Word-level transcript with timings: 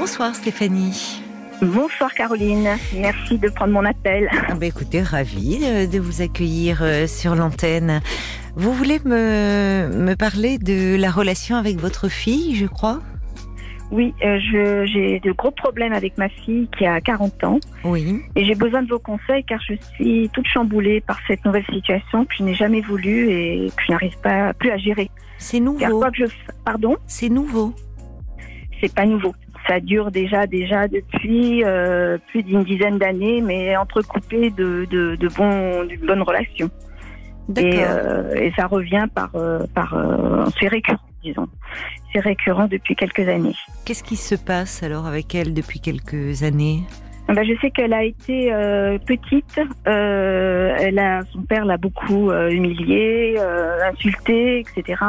Bonsoir 0.00 0.34
Stéphanie. 0.34 1.20
Bonsoir 1.60 2.14
Caroline, 2.14 2.70
merci 2.96 3.36
de 3.36 3.50
prendre 3.50 3.74
mon 3.74 3.84
appel. 3.84 4.30
Ah 4.48 4.54
bah 4.54 4.64
écoutez, 4.64 5.02
ravie 5.02 5.58
de 5.86 5.98
vous 5.98 6.22
accueillir 6.22 6.78
euh, 6.80 7.06
sur 7.06 7.34
l'antenne. 7.34 8.00
Vous 8.56 8.72
voulez 8.72 8.98
me, 9.04 9.90
me 9.94 10.14
parler 10.16 10.56
de 10.56 10.96
la 10.96 11.10
relation 11.10 11.56
avec 11.56 11.76
votre 11.78 12.08
fille, 12.08 12.56
je 12.56 12.64
crois? 12.64 13.00
Oui, 13.90 14.14
euh, 14.24 14.38
j'ai 14.86 15.20
de 15.20 15.32
gros 15.32 15.50
problèmes 15.50 15.92
avec 15.92 16.16
ma 16.16 16.30
fille 16.30 16.66
qui 16.78 16.86
a 16.86 16.98
40 17.02 17.44
ans 17.44 17.58
Oui. 17.84 18.22
et 18.36 18.44
j'ai 18.46 18.54
besoin 18.54 18.82
de 18.82 18.88
vos 18.88 18.98
conseils 19.00 19.44
car 19.44 19.60
je 19.68 19.74
suis 19.96 20.30
toute 20.32 20.46
chamboulée 20.46 21.02
par 21.02 21.18
cette 21.26 21.44
nouvelle 21.44 21.66
situation 21.66 22.24
que 22.24 22.32
je 22.38 22.42
n'ai 22.42 22.54
jamais 22.54 22.80
voulu 22.80 23.28
et 23.30 23.70
que 23.76 23.82
je 23.86 23.92
n'arrive 23.92 24.16
pas 24.22 24.54
plus 24.54 24.70
à 24.70 24.78
gérer. 24.78 25.10
C'est 25.36 25.58
Car 25.58 25.90
nouveau. 25.90 25.98
quoi 26.00 26.10
que 26.10 26.24
je 26.24 26.24
pardon, 26.64 26.96
C'est 27.06 27.28
nouveau. 27.28 27.74
c'est 28.80 28.94
pas 28.94 29.04
nouveau. 29.04 29.34
Ça 29.68 29.78
dure 29.80 30.10
déjà 30.10 30.46
déjà 30.46 30.88
depuis 30.88 31.62
euh, 31.64 32.18
plus 32.28 32.42
d'une 32.42 32.64
dizaine 32.64 32.98
d'années, 32.98 33.40
mais 33.40 33.76
entrecoupé 33.76 34.50
de, 34.50 34.86
de, 34.90 35.16
de 35.16 35.28
bons, 35.28 35.84
d'une 35.84 36.06
bonne 36.06 36.22
relation. 36.22 36.70
D'accord. 37.48 37.72
Et, 37.72 37.84
euh, 37.84 38.34
et 38.34 38.52
ça 38.56 38.66
revient 38.66 39.06
par, 39.14 39.30
euh, 39.34 39.60
par 39.74 39.96
c'est 40.58 40.68
récurrent, 40.68 40.98
disons. 41.22 41.46
C'est 42.12 42.20
récurrent 42.20 42.66
depuis 42.68 42.96
quelques 42.96 43.28
années. 43.28 43.54
Qu'est-ce 43.84 44.02
qui 44.02 44.16
se 44.16 44.34
passe 44.34 44.82
alors 44.82 45.06
avec 45.06 45.34
elle 45.34 45.54
depuis 45.54 45.80
quelques 45.80 46.42
années? 46.42 46.80
Ben, 47.28 47.44
je 47.44 47.52
sais 47.60 47.70
qu'elle 47.70 47.92
a 47.92 48.02
été 48.02 48.52
euh, 48.52 48.98
petite. 48.98 49.60
euh, 49.86 50.74
elle 50.78 50.98
a, 50.98 51.20
son 51.32 51.42
père 51.42 51.64
l'a 51.64 51.76
beaucoup 51.76 52.30
euh, 52.30 52.50
humiliée, 52.50 53.36
insultée, 53.88 54.60
etc. 54.60 55.00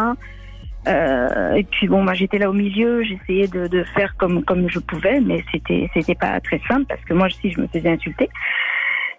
Euh, 0.87 1.53
et 1.53 1.63
puis 1.63 1.87
bon, 1.87 2.03
moi 2.03 2.13
j'étais 2.13 2.39
là 2.39 2.49
au 2.49 2.53
milieu, 2.53 3.03
j'essayais 3.03 3.47
de, 3.47 3.67
de 3.67 3.83
faire 3.95 4.15
comme 4.17 4.43
comme 4.43 4.67
je 4.69 4.79
pouvais, 4.79 5.19
mais 5.21 5.43
c'était 5.51 5.89
c'était 5.93 6.15
pas 6.15 6.39
très 6.39 6.59
simple 6.67 6.85
parce 6.89 7.01
que 7.05 7.13
moi 7.13 7.27
aussi 7.27 7.51
je 7.51 7.61
me 7.61 7.67
faisais 7.67 7.89
insulter. 7.89 8.29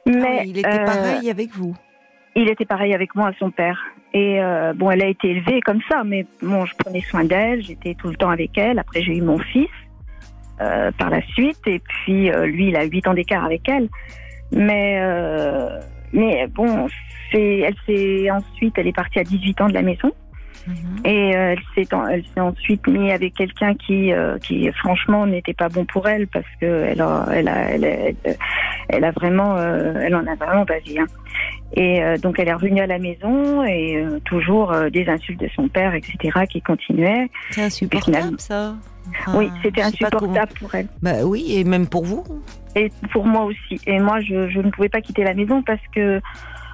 Mais 0.06 0.38
Ah, 0.40 0.44
Il 0.44 0.58
était 0.58 0.68
euh, 0.68 0.84
pareil 0.84 1.30
avec 1.30 1.50
vous. 1.54 1.76
Il 2.34 2.48
était 2.48 2.64
pareil 2.64 2.94
avec 2.94 3.14
moi, 3.14 3.30
son 3.38 3.50
père. 3.50 3.78
Et 4.14 4.42
euh, 4.42 4.72
bon, 4.74 4.90
elle 4.90 5.02
a 5.02 5.06
été 5.06 5.30
élevée 5.30 5.60
comme 5.60 5.80
ça, 5.88 6.02
mais 6.04 6.26
bon, 6.42 6.64
je 6.66 6.74
prenais 6.76 7.00
soin 7.02 7.24
d'elle, 7.24 7.62
j'étais 7.62 7.94
tout 7.94 8.08
le 8.08 8.16
temps 8.16 8.30
avec 8.30 8.56
elle. 8.58 8.78
Après, 8.78 9.02
j'ai 9.02 9.16
eu 9.16 9.22
mon 9.22 9.38
fils 9.38 9.68
euh, 10.60 10.90
par 10.98 11.10
la 11.10 11.22
suite, 11.22 11.60
et 11.66 11.78
puis 11.78 12.30
euh, 12.30 12.46
lui, 12.46 12.68
il 12.68 12.76
a 12.76 12.84
8 12.84 13.06
ans 13.08 13.14
d'écart 13.14 13.44
avec 13.44 13.68
elle. 13.68 13.88
Mais 14.50 14.98
euh, 15.00 15.80
mais 16.12 16.46
bon, 16.48 16.88
c'est, 17.30 17.58
elle 17.60 17.74
s'est 17.86 18.30
ensuite, 18.30 18.76
elle 18.76 18.86
est 18.86 18.96
partie 18.96 19.18
à 19.18 19.24
18 19.24 19.60
ans 19.62 19.68
de 19.68 19.74
la 19.74 19.82
maison. 19.82 20.12
Mhm. 20.66 20.76
Et 21.06 21.36
euh, 21.36 21.54
elle 21.54 21.58
s'est 21.74 21.94
en- 21.94 22.06
elle 22.06 22.22
s'est 22.32 22.40
ensuite 22.40 22.86
mise 22.86 23.10
avec 23.12 23.34
quelqu'un 23.34 23.74
qui 23.74 24.12
euh, 24.12 24.38
qui 24.38 24.70
franchement 24.72 25.26
n'était 25.26 25.54
pas 25.54 25.68
bon 25.68 25.84
pour 25.84 26.08
elle 26.08 26.28
parce 26.28 26.46
que 26.60 26.66
elle 26.66 27.00
a 27.00 27.26
elle 27.32 27.48
a 27.48 27.70
elle, 27.70 27.84
a- 27.84 27.88
elle, 27.88 28.36
elle 28.88 29.04
a 29.04 29.10
vraiment 29.10 29.56
euh, 29.56 29.94
elle 30.02 30.14
en 30.14 30.24
a 30.26 30.34
vraiment 30.36 30.64
pas 30.64 30.78
vie. 30.78 30.98
hein. 31.00 31.06
Et 31.74 32.02
euh, 32.02 32.16
donc 32.18 32.38
elle 32.38 32.48
est 32.48 32.52
revenue 32.52 32.80
à 32.80 32.86
la 32.86 32.98
maison 32.98 33.64
et 33.64 33.96
euh, 33.96 34.20
toujours 34.24 34.72
euh, 34.72 34.88
des 34.90 35.08
insultes 35.08 35.40
de 35.40 35.48
son 35.56 35.68
père 35.68 35.94
etc 35.94 36.44
qui 36.48 36.60
continuaient. 36.62 37.28
C'est 37.50 37.62
insupportable 37.62 38.36
ça. 38.38 38.74
Enfin, 39.26 39.38
oui 39.38 39.50
c'était 39.62 39.82
insupportable 39.82 40.52
pour 40.60 40.72
elle 40.76 40.86
Bah 41.02 41.24
oui, 41.24 41.56
et 41.56 41.64
même 41.64 41.88
pour 41.88 42.04
vous. 42.04 42.22
et 42.76 42.92
pour 43.12 43.26
moi 43.26 43.44
aussi. 43.46 43.80
Et 43.88 43.98
moi 43.98 44.20
je 44.20 44.48
je 44.48 44.60
ne 44.60 44.70
pouvais 44.70 44.88
pas 44.88 45.00
quitter 45.00 45.24
la 45.24 45.34
maison 45.34 45.60
parce 45.62 45.80
que 45.92 46.20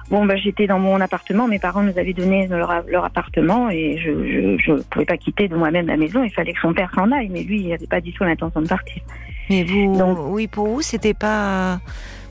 Bon, 0.09 0.25
bah, 0.25 0.35
j'étais 0.35 0.65
dans 0.65 0.79
mon 0.79 0.99
appartement. 1.01 1.47
Mes 1.47 1.59
parents 1.59 1.83
nous 1.83 1.97
avaient 1.97 2.13
donné 2.13 2.47
leur, 2.47 2.83
leur 2.87 3.05
appartement 3.05 3.69
et 3.69 3.97
je, 3.97 4.11
je, 4.11 4.57
je 4.63 4.81
pouvais 4.89 5.05
pas 5.05 5.17
quitter 5.17 5.47
de 5.47 5.55
moi-même 5.55 5.85
la 5.87 5.97
maison. 5.97 6.23
Il 6.23 6.31
fallait 6.31 6.53
que 6.53 6.59
son 6.61 6.73
père 6.73 6.91
s'en 6.95 7.11
aille, 7.11 7.29
mais 7.29 7.43
lui, 7.43 7.61
il 7.61 7.69
n'avait 7.69 7.85
pas 7.87 8.01
du 8.01 8.11
tout 8.13 8.23
l'intention 8.23 8.61
de 8.61 8.67
partir. 8.67 9.01
Mais 9.49 9.63
vous, 9.63 9.97
Donc- 9.97 10.17
oui, 10.29 10.47
pour 10.47 10.67
vous, 10.67 10.81
c'était 10.81 11.13
pas. 11.13 11.79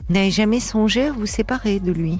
Vous 0.07 0.15
n'avez 0.15 0.31
jamais 0.31 0.59
songé 0.59 1.03
à 1.07 1.11
vous 1.11 1.25
séparer 1.27 1.79
de 1.79 1.91
lui? 1.91 2.17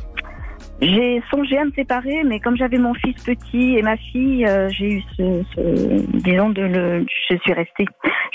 J'ai 0.82 1.22
songé 1.30 1.58
à 1.58 1.66
me 1.66 1.72
séparer, 1.72 2.24
mais 2.24 2.40
comme 2.40 2.56
j'avais 2.56 2.78
mon 2.78 2.94
fils 2.94 3.16
petit 3.24 3.76
et 3.78 3.82
ma 3.82 3.98
fille, 3.98 4.46
euh, 4.46 4.70
j'ai 4.70 4.94
eu 4.94 5.02
ce, 5.18 5.44
ce- 5.56 6.18
disons, 6.24 6.50
de 6.52 6.62
le, 6.62 7.06
je 7.30 7.36
suis 7.38 7.54
restée. 7.54 7.86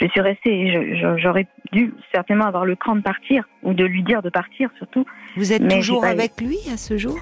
Je 0.00 0.06
suis 0.08 0.20
restée 0.20 1.00
j'aurais 1.18 1.46
dû 1.72 1.94
certainement 2.14 2.44
avoir 2.46 2.64
le 2.66 2.76
cran 2.76 2.96
de 2.96 3.00
partir 3.02 3.44
ou 3.62 3.72
de 3.72 3.84
lui 3.84 4.02
dire 4.02 4.20
de 4.22 4.28
partir 4.28 4.68
surtout. 4.76 5.06
Vous 5.36 5.52
êtes 5.52 5.62
Mais 5.62 5.76
toujours 5.76 6.04
avec 6.04 6.32
lui 6.40 6.58
à 6.72 6.76
ce 6.76 6.98
jour? 6.98 7.16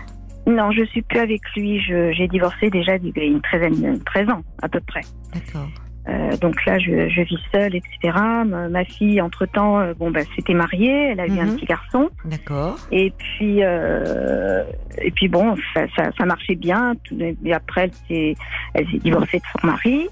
Non, 0.46 0.72
je 0.72 0.84
suis 0.86 1.02
plus 1.02 1.20
avec 1.20 1.40
lui. 1.54 1.80
J'ai 1.80 2.26
divorcé 2.26 2.68
déjà 2.70 2.96
il 2.96 3.12
y 3.16 3.20
a 3.20 3.24
une 3.24 3.40
treizaine, 3.40 4.00
13 4.04 4.28
ans 4.30 4.42
à 4.62 4.68
peu 4.68 4.80
près. 4.80 5.02
D'accord. 5.32 5.68
Euh, 6.08 6.36
donc 6.36 6.64
là, 6.66 6.78
je, 6.78 7.08
je 7.08 7.22
vis 7.22 7.38
seule, 7.52 7.76
etc. 7.76 8.18
Ma, 8.44 8.68
ma 8.68 8.84
fille, 8.84 9.20
entre 9.20 9.46
temps, 9.46 9.92
bon, 9.98 10.10
bah, 10.10 10.20
s'était 10.34 10.54
mariée, 10.54 11.10
elle 11.12 11.20
a 11.20 11.26
eu 11.26 11.38
un 11.38 11.46
Mhm. 11.46 11.56
petit 11.56 11.66
garçon. 11.66 12.10
D'accord. 12.24 12.76
Et 12.90 13.12
puis, 13.16 13.58
euh, 13.62 14.64
et 15.00 15.10
puis 15.12 15.28
bon, 15.28 15.56
ça, 15.74 15.82
ça, 15.96 16.10
ça 16.18 16.24
marchait 16.26 16.56
bien. 16.56 16.94
Tout- 17.04 17.16
Et 17.44 17.54
après, 17.54 17.84
elle 17.84 17.92
s'est, 18.08 18.36
elle 18.74 18.86
s'est 18.90 18.98
divorcée 18.98 19.38
de 19.38 19.44
son 19.60 19.66
mari. 19.66 20.08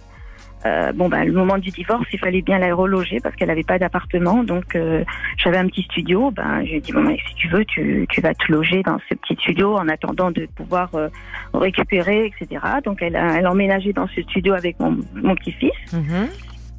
Euh, 0.66 0.92
bon, 0.92 1.08
ben, 1.08 1.24
le 1.24 1.32
moment 1.32 1.56
du 1.58 1.70
divorce, 1.70 2.06
il 2.12 2.18
fallait 2.18 2.42
bien 2.42 2.58
la 2.58 2.74
reloger 2.74 3.18
parce 3.20 3.34
qu'elle 3.36 3.48
n'avait 3.48 3.62
pas 3.62 3.78
d'appartement. 3.78 4.44
Donc, 4.44 4.74
euh, 4.76 5.04
j'avais 5.38 5.56
un 5.56 5.66
petit 5.68 5.82
studio. 5.84 6.30
Ben, 6.32 6.64
j'ai 6.66 6.80
dit, 6.80 6.92
bon, 6.92 7.02
ben, 7.02 7.16
si 7.28 7.34
tu 7.34 7.48
veux, 7.48 7.64
tu, 7.64 8.06
tu 8.10 8.20
vas 8.20 8.34
te 8.34 8.50
loger 8.52 8.82
dans 8.82 8.98
ce 9.08 9.14
petit 9.14 9.34
studio 9.36 9.76
en 9.76 9.88
attendant 9.88 10.30
de 10.30 10.46
pouvoir 10.54 10.90
euh, 10.94 11.08
récupérer, 11.54 12.26
etc. 12.26 12.60
Donc, 12.84 13.00
elle 13.00 13.16
a, 13.16 13.36
elle 13.38 13.46
a 13.46 13.50
emménagé 13.50 13.92
dans 13.92 14.06
ce 14.08 14.20
studio 14.22 14.52
avec 14.54 14.78
mon, 14.80 14.98
mon 15.14 15.34
petit-fils. 15.34 15.72
Mhm. 15.92 16.28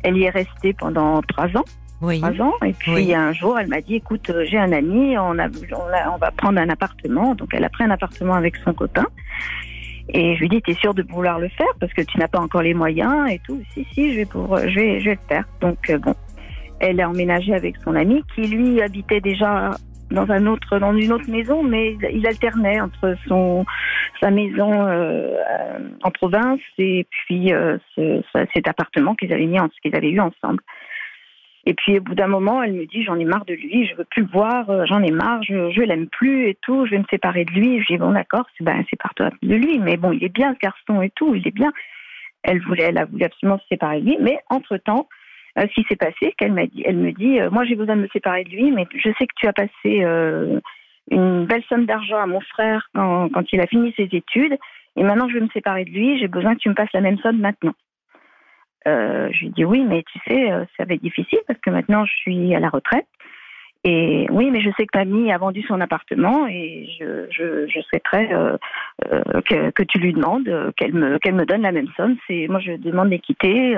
Elle 0.04 0.18
y 0.18 0.24
est 0.24 0.30
restée 0.30 0.74
pendant 0.74 1.22
trois 1.24 1.48
ans 1.58 1.66
Oui. 2.02 2.20
trois 2.22 2.40
ans. 2.46 2.54
Et 2.66 2.74
puis 2.74 2.92
Oui. 2.94 3.14
un 3.16 3.34
jour, 3.34 3.58
elle 3.60 3.68
m'a 3.68 3.82
dit, 3.82 3.96
écoute, 3.96 4.30
euh, 4.30 4.46
j'ai 4.48 4.58
un 4.60 4.72
ami, 4.72 5.18
on, 5.18 5.38
a, 5.40 5.48
on, 5.48 5.94
a- 5.94 6.10
on 6.14 6.18
va 6.18 6.32
prendre 6.32 6.60
un 6.60 6.70
appartement. 6.70 7.36
Donc 7.36 7.50
elle 7.54 7.64
a 7.64 7.70
pris 7.70 7.84
un 7.84 7.92
appartement 7.92 8.34
avec 8.36 8.56
son 8.58 8.74
copain. 8.74 9.06
Et 10.10 10.36
je 10.36 10.40
lui 10.42 10.50
dis, 10.50 10.62
t'es 10.62 10.74
sûre 10.74 10.94
de 10.94 11.04
vouloir 11.10 11.40
le 11.40 11.48
faire 11.50 11.74
parce 11.80 11.94
que 11.94 12.02
tu 12.02 12.18
n'as 12.18 12.28
pas 12.28 12.40
encore 12.40 12.62
les 12.62 12.74
moyens 12.74 13.30
et 13.32 13.40
tout. 13.46 13.62
Si, 13.74 13.86
si, 13.94 14.12
je 14.14 14.18
vais, 14.20 14.26
pour, 14.26 14.58
je 14.58 14.76
vais, 14.80 15.00
je 15.00 15.06
vais 15.12 15.16
le 15.16 15.28
faire. 15.28 15.46
Donc 15.62 15.78
euh, 15.90 15.98
bon, 15.98 16.14
elle 16.80 17.00
a 17.02 17.10
emménagé 17.10 17.54
avec 17.54 17.76
son 17.84 17.96
ami 17.96 18.24
qui 18.36 18.42
lui 18.48 18.82
habitait 18.82 19.22
déjà 19.22 19.72
dans 20.10 20.30
un 20.30 20.46
autre, 20.48 20.78
dans 20.80 20.94
une 20.94 21.14
autre 21.14 21.30
maison, 21.30 21.64
mais 21.64 21.96
il 22.12 22.28
alternait 22.28 22.82
entre 22.82 23.16
son 23.28 23.66
sa 24.20 24.30
maison 24.30 24.70
euh, 24.88 25.38
en 26.04 26.12
province 26.12 26.60
et 26.78 27.08
puis 27.10 27.54
euh, 27.54 27.78
ce- 27.96 28.22
ce- 28.34 28.46
cet 28.54 28.68
appartement 28.68 29.16
qu'ils 29.16 29.32
avaient 29.34 29.46
mis, 29.46 29.58
qu'ils 29.82 29.96
avaient 29.96 30.10
eu 30.10 30.20
ensemble. 30.20 30.62
Et 31.66 31.74
puis 31.74 32.00
au 32.00 32.02
bout 32.02 32.16
d'un 32.16 32.28
moment, 32.28 32.64
elle 32.64 32.74
me 32.74 32.86
dit 32.86 33.04
j'en 33.04 33.20
ai 33.20 33.26
marre 33.26 33.46
de 33.46 33.54
lui, 33.54 33.86
je 33.86 33.96
veux 33.96 34.06
plus 34.06 34.24
le 34.24 34.30
voir, 34.30 34.70
euh, 34.70 34.86
j'en 34.88 35.02
ai 35.04 35.12
marre, 35.12 35.44
je, 35.44 35.82
l'aime 35.82 36.08
plus 36.08 36.50
et 36.50 36.58
tout, 36.62 36.86
je 36.86 36.92
vais 36.92 36.98
me 36.98 37.06
séparer 37.10 37.46
de 37.46 37.52
lui. 37.52 37.82
Je 37.82 37.94
dis 37.94 37.98
bon 37.98 38.12
d'accord, 38.12 38.46
c'est 38.58 38.64
ben 38.64 38.84
sépare-toi 38.90 39.30
de 39.42 39.56
lui, 39.56 39.78
mais 39.80 39.98
bon 39.98 40.12
il 40.12 40.24
est 40.24 40.34
bien 40.34 40.54
ce 40.54 40.60
garçon 40.60 41.02
et 41.02 41.12
tout, 41.12 41.36
il 41.36 41.48
est 41.48 41.56
bien. 41.56 41.72
Elle 42.44 42.62
voulait, 42.62 42.86
elle 42.86 42.98
a 42.98 43.06
voulu 43.06 43.24
absolument 43.24 43.60
se 43.60 43.68
séparer 43.68 44.02
de 44.02 44.06
lui, 44.06 44.18
mais 44.20 44.40
entre 44.50 44.78
temps, 44.78 45.08
ce 45.56 45.66
qui 45.68 45.86
s'est 45.88 45.96
passé, 45.96 46.34
qu'elle 46.38 46.54
m'a 46.54 46.66
dit, 46.66 46.82
elle 46.86 46.98
me 46.98 47.12
dit 47.12 47.40
euh, 47.40 47.52
moi 47.52 47.64
j'ai 47.66 47.76
besoin 47.76 47.96
de 47.96 48.02
me 48.02 48.08
séparer 48.08 48.44
de 48.44 48.50
lui, 48.50 48.72
mais 48.72 48.88
je 48.96 49.10
sais 49.20 49.28
que 49.28 49.36
tu 49.36 49.48
as 49.48 49.54
passé 49.54 49.72
euh, 50.04 50.60
une 51.12 51.46
belle 51.46 51.64
somme 51.70 51.86
d'argent 51.86 52.18
à 52.18 52.26
mon 52.26 52.42
frère 52.42 52.90
quand, 52.96 53.30
quand 53.30 53.44
il 53.54 53.62
a 53.62 53.68
fini 53.68 53.94
ses 53.96 54.10
études, 54.12 54.58
et 54.96 55.04
maintenant 55.04 55.30
je 55.30 55.36
veux 55.36 55.42
me 55.42 55.50
séparer 55.50 55.86
de 55.86 55.92
lui, 55.92 56.20
j'ai 56.20 56.28
besoin 56.28 56.56
que 56.56 56.60
tu 56.60 56.70
me 56.70 56.74
passes 56.74 56.94
la 56.94 57.02
même 57.02 57.20
somme 57.20 57.40
maintenant. 57.40 57.74
Euh, 58.88 59.30
je 59.32 59.42
lui 59.42 59.50
dis 59.50 59.66
oui, 59.66 59.86
mais 59.88 60.04
tu 60.12 60.20
sais, 60.28 60.52
euh, 60.52 60.66
ça 60.78 60.86
va 60.86 60.96
être 60.96 61.04
difficile 61.04 61.40
parce 61.48 61.60
que 61.60 61.70
maintenant 61.70 62.06
je 62.06 62.14
suis 62.14 62.56
à 62.56 62.60
la 62.60 62.70
retraite. 62.70 63.06
Et 63.84 64.28
oui, 64.30 64.52
mais 64.52 64.62
je 64.62 64.70
sais 64.78 64.86
que 64.86 64.98
mamie 64.98 65.32
a 65.32 65.40
vendu 65.40 65.64
son 65.64 65.82
appartement 65.82 66.46
et 66.48 66.88
je, 67.00 67.26
je, 67.32 67.68
je 67.68 67.82
souhaiterais 67.82 68.32
euh, 68.32 68.56
euh, 69.12 69.42
que, 69.50 69.72
que 69.72 69.84
tu 69.84 69.98
lui 69.98 70.14
demandes 70.14 70.48
euh, 70.48 70.72
qu'elle 70.78 70.94
me, 70.94 71.18
qu'elle 71.18 71.34
me 71.34 71.46
donne 71.46 71.64
la 71.64 71.72
même 71.72 71.88
somme. 71.98 72.16
C'est 72.28 72.48
moi, 72.48 72.60
je 72.60 72.74
demande 72.74 73.10
l'équité. 73.10 73.76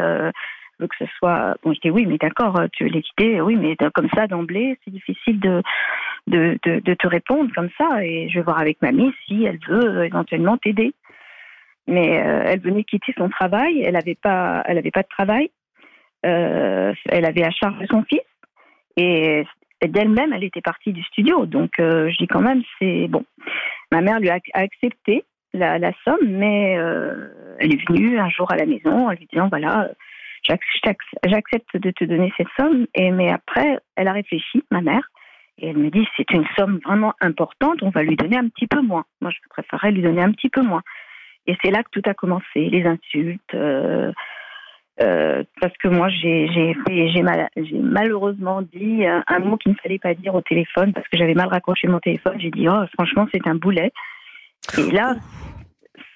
Veux 0.80 0.88
que 0.88 0.96
ce 0.98 1.06
soit. 1.18 1.56
Bon, 1.64 1.72
je 1.72 1.80
dis 1.80 1.92
oui, 1.92 2.06
mais 2.06 2.18
d'accord, 2.18 2.60
tu 2.74 2.84
veux 2.84 2.90
l'équité, 2.90 3.40
oui, 3.40 3.56
mais 3.56 3.78
comme 3.94 4.10
ça 4.14 4.28
d'emblée, 4.28 4.78
c'est 4.84 4.92
difficile 4.92 5.40
de, 5.40 5.62
de, 6.28 6.58
de, 6.66 6.80
de 6.80 6.94
te 6.96 7.08
répondre 7.08 7.52
comme 7.54 7.70
ça. 7.78 8.04
Et 8.04 8.28
je 8.28 8.40
vais 8.40 8.44
voir 8.44 8.60
avec 8.60 8.82
mamie 8.82 9.14
si 9.26 9.46
elle 9.46 9.60
veut 9.68 10.04
éventuellement 10.04 10.58
t'aider 10.58 10.94
mais 11.88 12.20
euh, 12.20 12.44
elle 12.46 12.62
venait 12.62 12.84
quitter 12.84 13.14
son 13.18 13.30
travail, 13.30 13.82
elle 13.82 13.94
n'avait 13.94 14.16
pas, 14.16 14.64
elle 14.66 14.78
avait 14.78 14.92
pas 14.92 15.04
de 15.04 15.08
travail, 15.08 15.50
euh, 16.26 16.94
elle 17.10 17.26
avait 17.26 17.44
à 17.44 17.52
charge 17.52 17.86
son 17.90 18.04
fils, 18.04 18.22
et 18.96 19.44
d'elle-même, 19.82 20.34
elle 20.34 20.44
était 20.44 20.62
partie 20.62 20.94
du 20.94 21.04
studio. 21.04 21.46
Donc, 21.46 21.80
euh, 21.80 22.10
je 22.10 22.18
dis 22.18 22.28
quand 22.28 22.42
même, 22.42 22.62
c'est 22.80 23.08
bon. 23.08 23.26
Ma 23.92 24.02
mère 24.02 24.20
lui 24.20 24.30
a, 24.30 24.40
accepté 24.54 25.26
la, 25.54 25.92
somme, 26.04 26.26
mais 26.28 26.72
elle 27.60 27.74
est 27.74 27.90
venue 27.90 28.18
un 28.18 28.30
jour 28.30 28.52
à 28.52 28.56
la 28.56 28.66
maison 28.66 29.08
en 29.08 29.12
lui 29.12 29.28
disant 29.32 29.50
voilà, 29.50 29.90
j'accepte 30.48 31.78
de 31.78 31.92
te 31.92 32.04
donner 32.06 32.32
cette 32.38 32.48
somme, 32.60 32.88
et 32.96 33.12
mais 33.12 33.30
après, 33.30 33.78
elle 33.96 34.08
a 34.08 34.14
réfléchi, 34.14 34.64
ma 34.72 34.82
mère. 34.82 35.10
Et 35.60 35.70
elle 35.70 35.78
me 35.78 35.92
dit, 35.92 36.08
c'est 36.18 36.32
une 36.32 36.48
somme 36.58 36.80
vraiment 36.84 37.14
importante, 37.22 37.84
on 37.84 37.92
va 37.92 38.02
lui 38.02 38.16
donner 38.16 38.38
un 38.38 38.48
petit 38.50 38.66
peu 38.66 38.82
moins. 38.82 39.06
Moi, 39.22 39.30
je 39.30 39.38
préférerais 39.50 39.92
lui 39.92 40.02
donner 40.02 40.24
un 40.24 40.32
petit 40.32 40.50
peu 40.50 40.64
moins. 40.64 40.82
Et 41.48 41.56
c'est 41.64 41.72
là 41.72 41.84
que 41.84 41.90
tout 41.92 42.08
a 42.10 42.14
commencé, 42.14 42.70
les 42.70 42.86
insultes. 42.86 43.54
Euh, 43.54 44.12
Euh, 45.02 45.44
parce 45.60 45.74
que 45.78 45.88
moi, 45.88 46.08
j'ai 46.10 46.76
malheureusement 47.74 48.62
dit 48.62 49.04
un, 49.06 49.40
mot 49.40 49.58
qu'il 49.58 49.72
ne 49.72 49.78
fallait 49.78 49.98
pas 49.98 50.14
dire 50.14 50.36
au 50.36 50.42
téléphone 50.42 50.94
parce 50.94 51.08
que 51.08 51.18
j'avais 51.18 51.34
mal 51.34 51.48
raccroché 51.48 51.88
mon 51.88 52.00
téléphone. 52.00 52.40
J'ai 52.40 52.52
dit, 52.52 52.68
oh, 52.70 52.84
franchement, 52.94 53.28
c'est 53.34 53.48
un 53.48 53.56
boulet. 53.56 53.92
Et 54.78 54.92
là, 54.92 55.16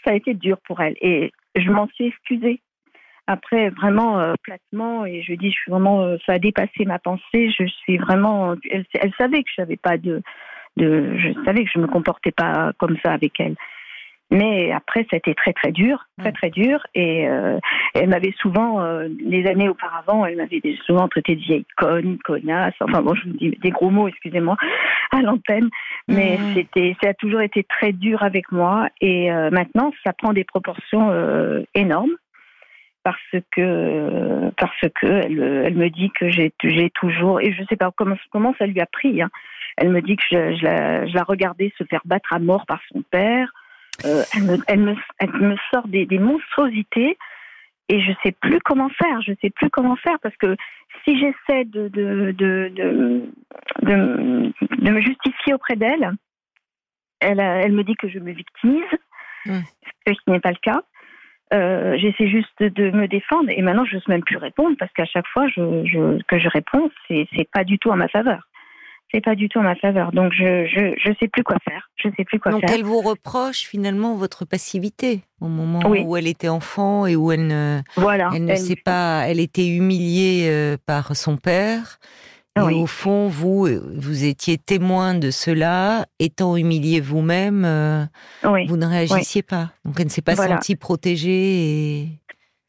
ça 0.04 0.12
a 0.12 0.14
été 0.14 0.36
dur 0.36 0.58
pour 0.68 0.80
elle. 0.82 0.96
Et 1.02 1.32
je 1.56 1.70
m'en 1.72 1.88
suis 1.88 2.08
excusée. 2.08 2.62
Après, 3.26 3.70
vraiment, 3.72 4.20
euh, 4.20 4.36
platement, 4.42 5.06
et 5.06 5.22
je 5.22 5.34
dis, 5.34 5.50
je 5.50 5.56
suis 5.56 5.72
vraiment, 5.72 6.04
euh, 6.04 6.18
ça 6.26 6.34
a 6.34 6.40
dépassé 6.40 6.86
ma 6.86 7.00
pensée. 7.00 7.50
Je 7.60 7.66
suis 7.66 7.98
vraiment, 7.98 8.56
elle, 8.70 8.86
savait 9.18 9.44
que 9.44 9.50
je 9.54 9.62
n'avais 9.62 9.76
pas 9.76 9.98
de, 9.98 10.22
je 10.78 11.34
savais 11.46 11.66
que 11.66 11.72
je 11.74 11.80
me 11.80 11.88
comportais 11.88 12.32
pas 12.32 12.72
comme 12.78 12.96
ça 13.04 13.12
avec 13.12 13.40
elle. 13.40 13.56
Mais 14.30 14.74
après, 14.74 15.04
ça 15.10 15.16
a 15.16 15.18
été 15.18 15.34
très 15.36 15.54
très 15.54 15.72
dur, 15.72 16.06
très 16.20 16.34
très 16.34 16.50
dur. 16.50 16.86
Et 16.94 17.30
euh, 17.30 17.60
elle 17.94 18.10
m'avait 18.10 18.34
souvent, 18.42 18.82
euh, 18.82 19.08
les 19.22 19.48
années 19.48 19.70
auparavant, 19.70 20.26
elle 20.26 20.36
m'avait 20.36 20.62
souvent 20.86 21.08
traité 21.08 21.36
de 21.36 21.42
vieille 21.42 21.66
conne, 21.78 22.18
connasse. 22.26 22.74
Enfin 22.82 23.02
bon, 23.02 23.16
je 23.16 23.24
vous 23.24 23.38
dis 23.38 23.58
des 23.62 23.70
gros 23.70 23.90
mots, 23.90 24.10
excusez-moi, 24.10 24.58
à 25.12 25.22
l'antenne. 25.22 25.70
Mais 26.10 26.38
mmh. 26.38 26.54
c'était, 26.56 26.98
ça 27.02 27.10
a 27.12 27.14
toujours 27.14 27.42
été 27.42 27.64
très 27.64 27.94
dur 27.94 28.22
avec 28.22 28.52
moi. 28.52 28.90
Et 29.00 29.32
euh, 29.32 29.50
maintenant, 29.50 29.94
ça 30.06 30.12
prend 30.12 30.34
des 30.34 30.44
proportions 30.44 31.10
énormes 31.74 32.16
parce 33.04 33.44
que 33.56 34.50
parce 34.58 34.82
que 34.82 35.06
elle, 35.08 35.64
elle 35.66 35.76
me 35.76 35.90
dit 35.90 36.12
que 36.12 36.30
j'ai 36.30 36.52
j'ai 36.62 36.90
toujours 36.90 37.40
et 37.40 37.54
je 37.54 37.64
sais 37.70 37.78
pas 37.78 37.90
comment 37.96 38.18
comment 38.32 38.54
ça 38.60 38.66
lui 38.66 38.82
a 38.82 38.86
pris. 38.86 39.22
Hein. 39.22 39.30
Elle 39.78 39.92
me 39.92 40.02
dit 40.02 40.18
que 40.18 40.24
je, 40.30 40.56
je, 40.58 40.64
la, 40.66 41.08
je 41.08 41.14
la 41.14 41.24
regardais 41.24 41.72
se 41.78 41.86
faire 41.86 42.02
battre 42.04 42.34
à 42.34 42.40
mort 42.40 42.66
par 42.66 42.82
son 42.92 43.04
père. 43.10 43.54
Euh, 44.06 44.24
elle, 44.34 44.44
me, 44.44 44.58
elle, 44.68 44.80
me, 44.80 44.96
elle, 45.20 45.32
me, 45.32 45.56
sort 45.74 45.88
des, 45.88 46.06
des, 46.06 46.20
monstruosités 46.20 47.18
et 47.90 48.02
je 48.02 48.12
sais 48.24 48.32
plus 48.32 48.60
comment 48.60 48.90
faire. 48.90 49.22
Je 49.22 49.34
sais 49.42 49.50
plus 49.50 49.70
comment 49.70 49.96
faire 49.96 50.20
parce 50.22 50.36
que 50.38 50.56
si 51.04 51.18
j'essaie 51.20 51.66
de 51.66 51.88
de, 51.88 52.32
de, 52.32 52.72
de, 52.76 53.24
de, 53.82 54.92
me 54.92 55.02
justifier 55.02 55.54
auprès 55.54 55.76
d'elle, 55.76 56.12
elle, 57.20 57.40
elle 57.40 57.72
me 57.72 57.84
dit 57.84 57.96
que 57.96 58.08
je 58.08 58.20
me 58.20 58.32
victimise, 58.32 58.84
mmh. 59.46 59.60
ce 60.08 60.14
qui 60.14 60.30
n'est 60.32 60.40
pas 60.40 60.52
le 60.52 60.58
cas. 60.62 60.82
Euh, 61.54 61.98
j'essaie 61.98 62.28
juste 62.28 62.62
de 62.62 62.92
me 62.92 63.08
défendre 63.08 63.50
et 63.50 63.62
maintenant 63.62 63.86
je 63.86 63.96
n'ose 63.96 64.08
même 64.10 64.24
plus 64.24 64.36
répondre 64.36 64.76
parce 64.78 64.92
qu'à 64.92 65.06
chaque 65.06 65.28
fois 65.28 65.48
je, 65.48 65.86
je, 65.86 66.22
que 66.24 66.40
je 66.40 66.50
réponds, 66.50 66.92
c'est 67.08 67.50
pas 67.54 67.64
du 67.64 67.80
tout 67.80 67.90
en 67.90 67.96
ma 67.96 68.10
faveur 68.10 68.46
c'est 69.12 69.22
pas 69.24 69.36
du 69.36 69.48
tout 69.50 69.60
en 69.60 69.64
ma 69.64 69.76
faveur. 69.76 70.12
Donc 70.12 70.34
je, 70.34 70.66
je 70.66 70.94
je 70.98 71.12
sais 71.20 71.28
plus 71.28 71.44
quoi 71.44 71.58
faire. 71.64 71.90
Je 71.96 72.10
sais 72.18 72.26
plus 72.26 72.40
quoi 72.40 72.52
Donc 72.52 72.62
faire. 72.62 72.72
elle 72.74 72.84
vous 72.84 73.02
reproche 73.02 73.60
finalement 73.60 74.16
votre 74.16 74.46
passivité 74.46 75.22
au 75.40 75.48
moment 75.48 75.80
où 75.88 76.18
elle 76.18 76.28
était 76.28 76.50
enfant 76.50 77.06
et 77.06 77.16
où 77.16 77.32
elle 77.32 77.48
ne 77.48 77.82
voilà, 77.96 78.30
elle 78.34 78.46
ne 78.46 78.56
sait 78.56 78.76
pas 78.76 79.24
elle 79.28 79.40
était 79.40 79.68
humiliée 79.68 80.48
euh, 80.50 80.78
par 80.86 81.16
son 81.16 81.38
père. 81.38 82.00
Et 82.58 82.74
au 82.74 82.88
fond, 82.88 83.28
vous, 83.28 83.68
vous 83.98 84.26
étiez 84.26 84.58
témoin 84.58 85.14
de 85.14 85.30
cela, 85.30 86.08
étant 86.18 86.58
humilié 86.58 87.00
vous-même, 87.00 87.64
euh, 87.66 88.04
vous 88.42 88.78
ne 88.78 88.86
réagissiez 88.88 89.44
pas. 89.44 89.70
Donc 89.86 90.00
elle 90.00 90.08
ne 90.08 90.10
s'est 90.10 90.24
pas 90.24 90.36
sentie 90.36 90.76
protégée 90.76 91.30
et 92.02 92.10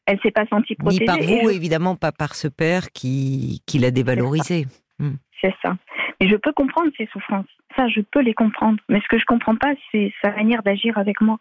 elle 0.05 0.19
s'est 0.21 0.29
pas 0.29 0.45
sentie 0.47 0.75
protégée. 0.75 0.99
Ni 0.99 1.05
par 1.07 1.17
vous, 1.19 1.49
évidemment, 1.49 1.95
pas 1.95 2.11
par 2.11 2.35
ce 2.35 2.47
père 2.47 2.91
qui, 2.91 3.63
qui 3.65 3.79
l'a 3.79 3.89
dévalorisée. 3.89 4.67
C'est 5.41 5.55
ça. 5.63 5.75
Et 6.19 6.27
je 6.27 6.35
peux 6.35 6.51
comprendre 6.51 6.91
ses 6.97 7.07
souffrances. 7.07 7.47
Ça, 7.75 7.87
je 7.87 8.01
peux 8.01 8.19
les 8.19 8.33
comprendre. 8.33 8.79
Mais 8.89 8.99
ce 9.01 9.07
que 9.07 9.17
je 9.17 9.25
comprends 9.25 9.55
pas, 9.55 9.73
c'est 9.91 10.13
sa 10.21 10.31
manière 10.31 10.63
d'agir 10.63 10.97
avec 10.97 11.21
moi. 11.21 11.39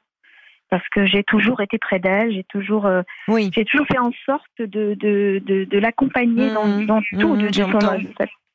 Parce 0.71 0.87
que 0.91 1.07
j'ai 1.07 1.25
toujours 1.25 1.63
été 1.63 1.79
près 1.79 1.99
d'elle, 1.99 2.33
j'ai 2.33 2.45
toujours, 2.45 2.85
euh, 2.87 3.03
oui. 3.27 3.51
j'ai 3.55 3.65
toujours 3.65 3.87
fait 3.87 3.99
en 3.99 4.13
sorte 4.27 4.45
de, 4.59 4.95
de, 4.95 5.41
de, 5.45 5.65
de 5.65 5.79
l'accompagner 5.79 6.53
dans, 6.53 6.67
mmh. 6.67 6.87
dans, 6.87 7.01
tout, 7.01 7.35
mmh, 7.35 7.39
de, 7.39 7.53
son 7.53 7.69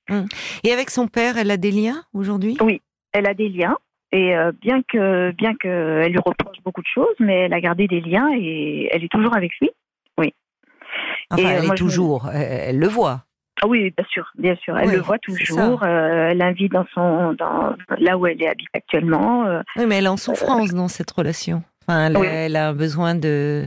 mmh. 0.10 0.26
Et 0.64 0.72
avec 0.72 0.92
son 0.92 1.08
père, 1.08 1.38
elle 1.38 1.50
a 1.50 1.58
des 1.58 1.72
liens 1.72 2.04
aujourd'hui? 2.14 2.56
Oui, 2.62 2.82
elle 3.14 3.28
a 3.28 3.34
des 3.34 3.50
liens. 3.50 3.78
Et 4.12 4.36
euh, 4.38 4.52
bien 4.62 4.84
que 4.84 5.32
bien 5.32 5.56
qu'elle 5.56 6.12
lui 6.12 6.20
reproche 6.20 6.58
beaucoup 6.64 6.84
de 6.84 6.88
choses, 6.94 7.16
mais 7.20 7.46
elle 7.46 7.54
a 7.54 7.60
gardé 7.60 7.88
des 7.88 8.00
liens 8.00 8.30
et 8.38 8.88
elle 8.92 9.04
est 9.04 9.12
toujours 9.12 9.36
avec 9.36 9.52
lui. 9.60 9.72
Oui. 10.20 10.36
Enfin, 11.32 11.50
elle 11.50 11.66
est 11.66 11.76
toujours. 11.76 12.30
Elle 12.32 12.78
le 12.78 12.88
voit. 12.88 13.26
Ah 13.64 13.68
oui, 13.68 13.94
bien 13.96 14.06
sûr, 14.10 14.30
bien 14.38 14.56
sûr. 14.58 14.78
Elle 14.78 14.92
le 14.92 15.00
voit 15.00 15.20
toujours. 15.20 15.84
Euh, 15.84 16.28
elle 16.32 16.42
invite 16.42 16.74
dans 16.74 16.86
son, 16.94 17.32
dans 17.32 17.74
là 17.98 18.18
où 18.18 18.28
elle 18.28 18.46
habite 18.46 18.68
actuellement. 18.74 19.46
Euh. 19.46 19.62
oui, 19.78 19.86
mais 19.88 20.00
elle 20.00 20.06
est 20.06 20.10
en 20.10 20.18
souffrance 20.18 20.74
dans 20.74 20.90
cette 20.90 21.10
relation. 21.12 21.64
Enfin, 21.88 22.12
elle, 22.14 22.58
a 22.58 22.74
besoin 22.74 23.16
de 23.16 23.66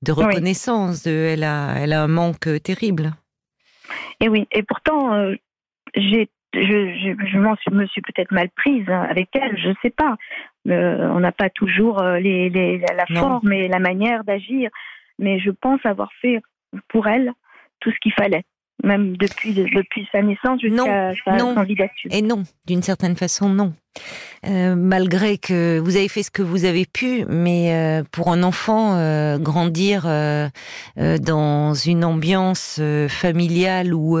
de 0.00 0.12
reconnaissance. 0.12 1.02
De, 1.02 1.10
elle 1.10 1.44
a, 1.44 1.74
elle 1.76 1.92
a 1.92 2.02
un 2.02 2.08
manque 2.08 2.48
terrible. 2.62 3.10
Et 4.20 4.30
oui, 4.30 4.48
et 4.52 4.62
pourtant, 4.62 5.12
euh, 5.12 5.34
j'ai 5.94 6.30
je, 6.54 6.60
je, 6.60 7.26
je 7.26 7.74
me 7.74 7.86
suis 7.88 8.00
peut-être 8.00 8.32
mal 8.32 8.48
prise 8.56 8.88
avec 8.88 9.28
elle, 9.34 9.56
je 9.58 9.68
ne 9.68 9.74
sais 9.82 9.90
pas. 9.90 10.16
on 10.64 11.20
n'a 11.20 11.30
pas 11.30 11.50
toujours 11.50 12.02
les, 12.02 12.48
les, 12.48 12.78
la 12.78 13.06
forme 13.20 13.52
et 13.52 13.68
la 13.68 13.78
manière 13.78 14.24
d'agir, 14.24 14.70
mais 15.18 15.38
je 15.38 15.50
pense 15.50 15.84
avoir 15.84 16.10
fait 16.22 16.40
pour 16.88 17.06
elle 17.06 17.32
tout 17.80 17.92
ce 17.92 17.98
qu'il 18.00 18.14
fallait 18.14 18.44
même 18.84 19.16
depuis, 19.16 19.54
depuis 19.54 20.08
sa 20.12 20.22
naissance 20.22 20.60
jusqu'à 20.60 21.12
sa 21.24 21.36
candidature. 21.38 22.10
Et 22.12 22.22
non, 22.22 22.44
d'une 22.66 22.82
certaine 22.82 23.16
façon, 23.16 23.48
non. 23.48 23.72
Euh, 24.46 24.74
malgré 24.74 25.36
que 25.36 25.78
vous 25.80 25.96
avez 25.96 26.08
fait 26.08 26.22
ce 26.22 26.30
que 26.30 26.42
vous 26.42 26.64
avez 26.64 26.86
pu, 26.86 27.24
mais 27.28 27.74
euh, 27.74 28.04
pour 28.10 28.28
un 28.28 28.42
enfant, 28.42 28.94
euh, 28.94 29.38
grandir 29.38 30.04
dans 30.96 31.74
une 31.74 32.04
ambiance 32.04 32.80
familiale 33.08 33.94
où, 33.94 34.18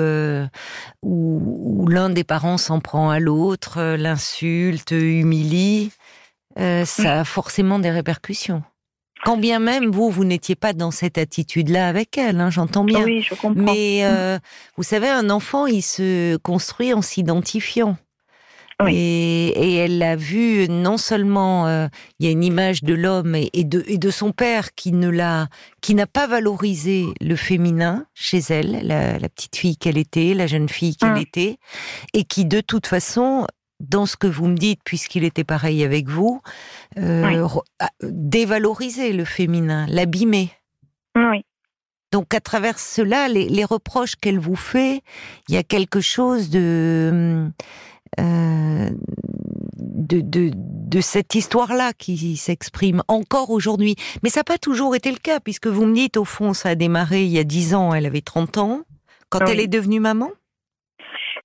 où, 1.02 1.88
l'un 1.88 2.10
des 2.10 2.24
parents 2.24 2.58
s'en 2.58 2.80
prend 2.80 3.10
à 3.10 3.18
l'autre, 3.18 3.96
l'insulte, 3.96 4.90
humilie, 4.90 5.90
ça 6.56 7.20
a 7.20 7.24
forcément 7.24 7.78
des 7.78 7.90
répercussions. 7.90 8.62
Quand 9.24 9.36
bien 9.36 9.58
même 9.58 9.90
vous, 9.90 10.10
vous 10.10 10.24
n'étiez 10.24 10.56
pas 10.56 10.72
dans 10.72 10.90
cette 10.90 11.18
attitude-là 11.18 11.88
avec 11.88 12.16
elle, 12.16 12.40
hein, 12.40 12.50
j'entends 12.50 12.84
bien. 12.84 13.04
Oui, 13.04 13.22
je 13.22 13.34
comprends. 13.34 13.62
Mais 13.62 14.00
euh, 14.04 14.38
vous 14.76 14.82
savez, 14.82 15.08
un 15.08 15.30
enfant, 15.30 15.66
il 15.66 15.82
se 15.82 16.36
construit 16.38 16.94
en 16.94 17.02
s'identifiant. 17.02 17.96
Oui. 18.82 18.96
Et, 18.96 19.48
et, 19.48 19.74
elle 19.76 19.98
l'a 19.98 20.16
vu 20.16 20.66
non 20.70 20.96
seulement 20.96 21.66
euh, 21.66 21.86
il 22.18 22.24
y 22.24 22.28
a 22.30 22.32
une 22.32 22.42
image 22.42 22.82
de 22.82 22.94
l'homme 22.94 23.34
et, 23.34 23.64
de, 23.64 23.84
et 23.86 23.98
de 23.98 24.10
son 24.10 24.32
père 24.32 24.74
qui 24.74 24.92
ne 24.92 25.10
l'a 25.10 25.48
qui 25.82 25.94
n'a 25.94 26.06
pas 26.06 26.26
valorisé 26.26 27.06
le 27.20 27.36
féminin 27.36 28.06
chez 28.14 28.38
elle, 28.48 28.80
la, 28.82 29.18
la 29.18 29.28
petite 29.28 29.56
fille 29.56 29.76
qu'elle 29.76 29.98
était, 29.98 30.32
la 30.32 30.46
jeune 30.46 30.70
fille 30.70 30.96
qu'elle 30.96 31.10
hum. 31.10 31.16
était, 31.18 31.58
et 32.14 32.24
qui 32.24 32.46
de 32.46 32.62
toute 32.62 32.86
façon 32.86 33.46
dans 33.80 34.06
ce 34.06 34.16
que 34.16 34.26
vous 34.26 34.46
me 34.46 34.56
dites, 34.56 34.80
puisqu'il 34.84 35.24
était 35.24 35.44
pareil 35.44 35.82
avec 35.82 36.08
vous, 36.08 36.40
euh, 36.98 37.48
dévaloriser 38.02 39.12
le 39.12 39.24
féminin, 39.24 39.86
l'abîmer. 39.88 40.50
Oui. 41.16 41.44
Donc 42.12 42.34
à 42.34 42.40
travers 42.40 42.78
cela, 42.78 43.28
les, 43.28 43.64
reproches 43.64 44.16
qu'elle 44.16 44.38
vous 44.38 44.56
fait, 44.56 45.02
il 45.48 45.54
y 45.54 45.58
a 45.58 45.62
quelque 45.62 46.00
chose 46.00 46.50
de 46.50 47.50
euh, 48.18 48.90
de, 49.78 50.20
de, 50.20 50.50
de, 50.54 51.00
cette 51.00 51.36
histoire-là 51.36 51.92
qui 51.92 52.36
s'exprime 52.36 53.02
encore 53.06 53.50
aujourd'hui. 53.50 53.94
Mais 54.22 54.30
ça 54.30 54.40
n'a 54.40 54.44
pas 54.44 54.58
toujours 54.58 54.96
été 54.96 55.12
le 55.12 55.18
cas, 55.18 55.38
puisque 55.38 55.68
vous 55.68 55.86
me 55.86 55.94
dites, 55.94 56.16
au 56.16 56.24
fond, 56.24 56.52
ça 56.52 56.70
a 56.70 56.74
démarré 56.74 57.22
il 57.22 57.30
y 57.30 57.38
a 57.38 57.44
10 57.44 57.74
ans, 57.74 57.94
elle 57.94 58.06
avait 58.06 58.20
30 58.20 58.58
ans, 58.58 58.80
quand 59.28 59.46
elle 59.46 59.60
est 59.60 59.68
devenue 59.68 60.00
maman 60.00 60.30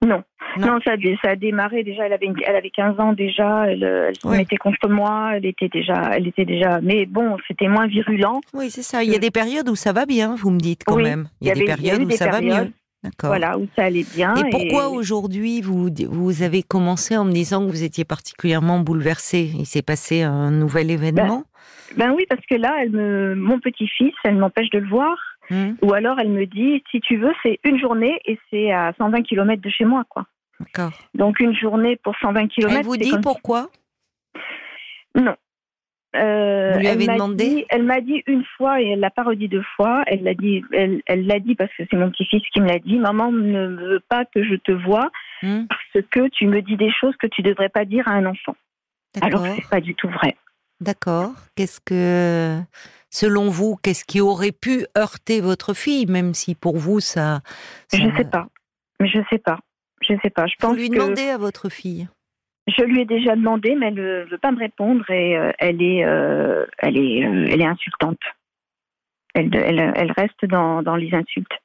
Non. 0.03 0.23
Non, 0.57 0.79
ça, 0.85 0.93
ça, 1.21 1.31
a 1.31 1.35
démarré 1.35 1.83
déjà. 1.83 2.05
Elle 2.05 2.13
avait, 2.13 2.29
elle 2.45 2.55
avait 2.55 2.69
15 2.69 2.99
ans 2.99 3.13
déjà. 3.13 3.65
Elle, 3.67 3.83
elle 3.83 4.15
se 4.15 4.27
mettait 4.27 4.57
contre 4.57 4.87
moi. 4.89 5.31
Elle 5.35 5.45
était 5.45 5.67
déjà, 5.67 6.11
elle 6.13 6.27
était 6.27 6.45
déjà. 6.45 6.79
Mais 6.81 7.05
bon, 7.05 7.37
c'était 7.47 7.67
moins 7.67 7.87
virulent. 7.87 8.41
Oui, 8.53 8.69
c'est 8.69 8.83
ça. 8.83 9.03
Il 9.03 9.11
y 9.11 9.15
a 9.15 9.19
des 9.19 9.31
périodes 9.31 9.69
où 9.69 9.75
ça 9.75 9.91
va 9.91 10.05
bien. 10.05 10.35
Vous 10.35 10.51
me 10.51 10.59
dites 10.59 10.83
quand 10.85 10.97
même. 10.97 11.27
Il 11.41 11.47
y 11.47 11.51
a, 11.51 11.55
des 11.55 11.65
périodes 11.65 12.03
où 12.03 12.11
ça 12.11 12.29
va 12.29 12.41
mieux. 12.41 12.71
D'accord. 13.03 13.29
Voilà, 13.29 13.59
où 13.59 13.67
ça 13.75 13.85
allait 13.85 14.05
bien. 14.15 14.33
Et 14.35 14.49
pourquoi 14.49 14.89
aujourd'hui 14.89 15.61
vous, 15.61 15.89
vous 16.09 16.41
avez 16.41 16.63
commencé 16.63 17.15
en 17.15 17.23
me 17.23 17.31
disant 17.31 17.63
que 17.63 17.69
vous 17.69 17.83
étiez 17.83 18.03
particulièrement 18.03 18.79
bouleversée? 18.79 19.51
Il 19.59 19.67
s'est 19.67 19.83
passé 19.83 20.23
un 20.23 20.49
nouvel 20.49 20.89
événement? 20.89 21.43
Ben, 21.95 22.07
ben, 22.07 22.13
oui, 22.15 22.25
parce 22.27 22.41
que 22.49 22.55
là, 22.55 22.73
elle 22.81 22.89
me, 22.89 23.35
mon 23.35 23.59
petit-fils, 23.59 24.13
elle 24.23 24.37
m'empêche 24.37 24.71
de 24.71 24.79
le 24.79 24.89
voir. 24.89 25.15
Hmm. 25.49 25.73
Ou 25.81 25.93
alors 25.93 26.19
elle 26.19 26.29
me 26.29 26.45
dit, 26.45 26.83
si 26.91 27.01
tu 27.01 27.17
veux, 27.17 27.33
c'est 27.43 27.59
une 27.63 27.79
journée 27.79 28.19
et 28.25 28.39
c'est 28.49 28.71
à 28.71 28.93
120 28.97 29.21
km 29.23 29.61
de 29.61 29.69
chez 29.69 29.85
moi, 29.85 30.03
quoi. 30.09 30.25
D'accord. 30.59 30.93
Donc 31.13 31.39
une 31.39 31.55
journée 31.55 31.97
pour 31.97 32.15
120 32.17 32.47
km. 32.47 32.75
Elle 32.77 32.85
vous 32.85 32.97
dit 32.97 33.13
pourquoi? 33.21 33.69
Non. 35.15 35.35
Euh, 36.15 36.71
vous 36.73 36.79
lui 36.79 36.87
avez 36.87 37.07
demandé? 37.07 37.65
Elle 37.69 37.83
m'a 37.83 37.99
dit 37.99 38.23
une 38.25 38.45
fois 38.57 38.81
et 38.81 38.91
elle 38.91 38.99
l'a 38.99 39.09
pas 39.09 39.23
redit 39.23 39.49
deux 39.49 39.65
fois. 39.75 40.03
Elle 40.07 40.23
l'a 40.23 40.33
dit, 40.33 40.63
elle, 40.71 41.01
l'a 41.07 41.39
dit 41.39 41.55
parce 41.55 41.71
que 41.77 41.83
c'est 41.89 41.97
mon 41.97 42.09
petit-fils 42.09 42.43
qui 42.53 42.61
me 42.61 42.67
l'a 42.67 42.79
dit. 42.79 42.97
Maman 42.97 43.31
ne 43.31 43.67
veut 43.67 44.03
pas 44.07 44.23
que 44.25 44.43
je 44.43 44.55
te 44.55 44.71
vois 44.71 45.09
hmm. 45.41 45.65
parce 45.67 46.05
que 46.09 46.29
tu 46.29 46.47
me 46.47 46.61
dis 46.61 46.77
des 46.77 46.91
choses 46.91 47.15
que 47.17 47.27
tu 47.27 47.41
devrais 47.41 47.69
pas 47.69 47.85
dire 47.85 48.07
à 48.07 48.11
un 48.11 48.25
enfant. 48.25 48.55
Alors 49.21 49.45
c'est 49.45 49.69
pas 49.69 49.81
du 49.81 49.95
tout 49.95 50.09
vrai. 50.09 50.35
D'accord. 50.81 51.31
Qu'est-ce 51.55 51.79
que 51.79 52.59
selon 53.15 53.49
vous, 53.49 53.77
qu'est-ce 53.81 54.03
qui 54.03 54.19
aurait 54.19 54.51
pu 54.51 54.85
heurter 54.97 55.39
votre 55.39 55.73
fille, 55.73 56.05
même 56.05 56.33
si 56.33 56.53
pour 56.53 56.77
vous 56.77 56.99
ça. 56.99 57.41
Je 57.93 58.03
ne 58.03 58.15
sais 58.17 58.29
pas. 58.29 58.47
Mais 58.99 59.07
je 59.07 59.19
sais 59.29 59.39
pas. 59.39 59.59
Je 60.01 60.13
sais 60.21 60.29
pas. 60.29 60.47
Je 60.47 60.55
pense 60.59 60.71
vous 60.71 60.77
lui 60.77 60.89
demandez 60.89 61.29
à 61.29 61.37
votre 61.37 61.69
fille. 61.69 62.07
Je 62.67 62.83
lui 62.83 63.01
ai 63.01 63.05
déjà 63.05 63.35
demandé, 63.35 63.75
mais 63.75 63.87
elle 63.87 63.93
ne 63.95 64.29
veut 64.29 64.37
pas 64.37 64.51
me 64.51 64.59
répondre 64.59 65.09
et 65.09 65.37
euh, 65.37 65.51
elle 65.59 65.81
est, 65.81 66.03
euh, 66.03 66.65
elle 66.79 66.97
est, 66.97 67.25
euh, 67.25 67.47
elle 67.49 67.61
est 67.61 67.65
insultante. 67.65 68.19
Elle, 69.33 69.55
elle, 69.55 69.93
elle 69.95 70.11
reste 70.11 70.45
dans, 70.45 70.81
dans, 70.81 70.95
les 70.95 71.13
insultes. 71.13 71.57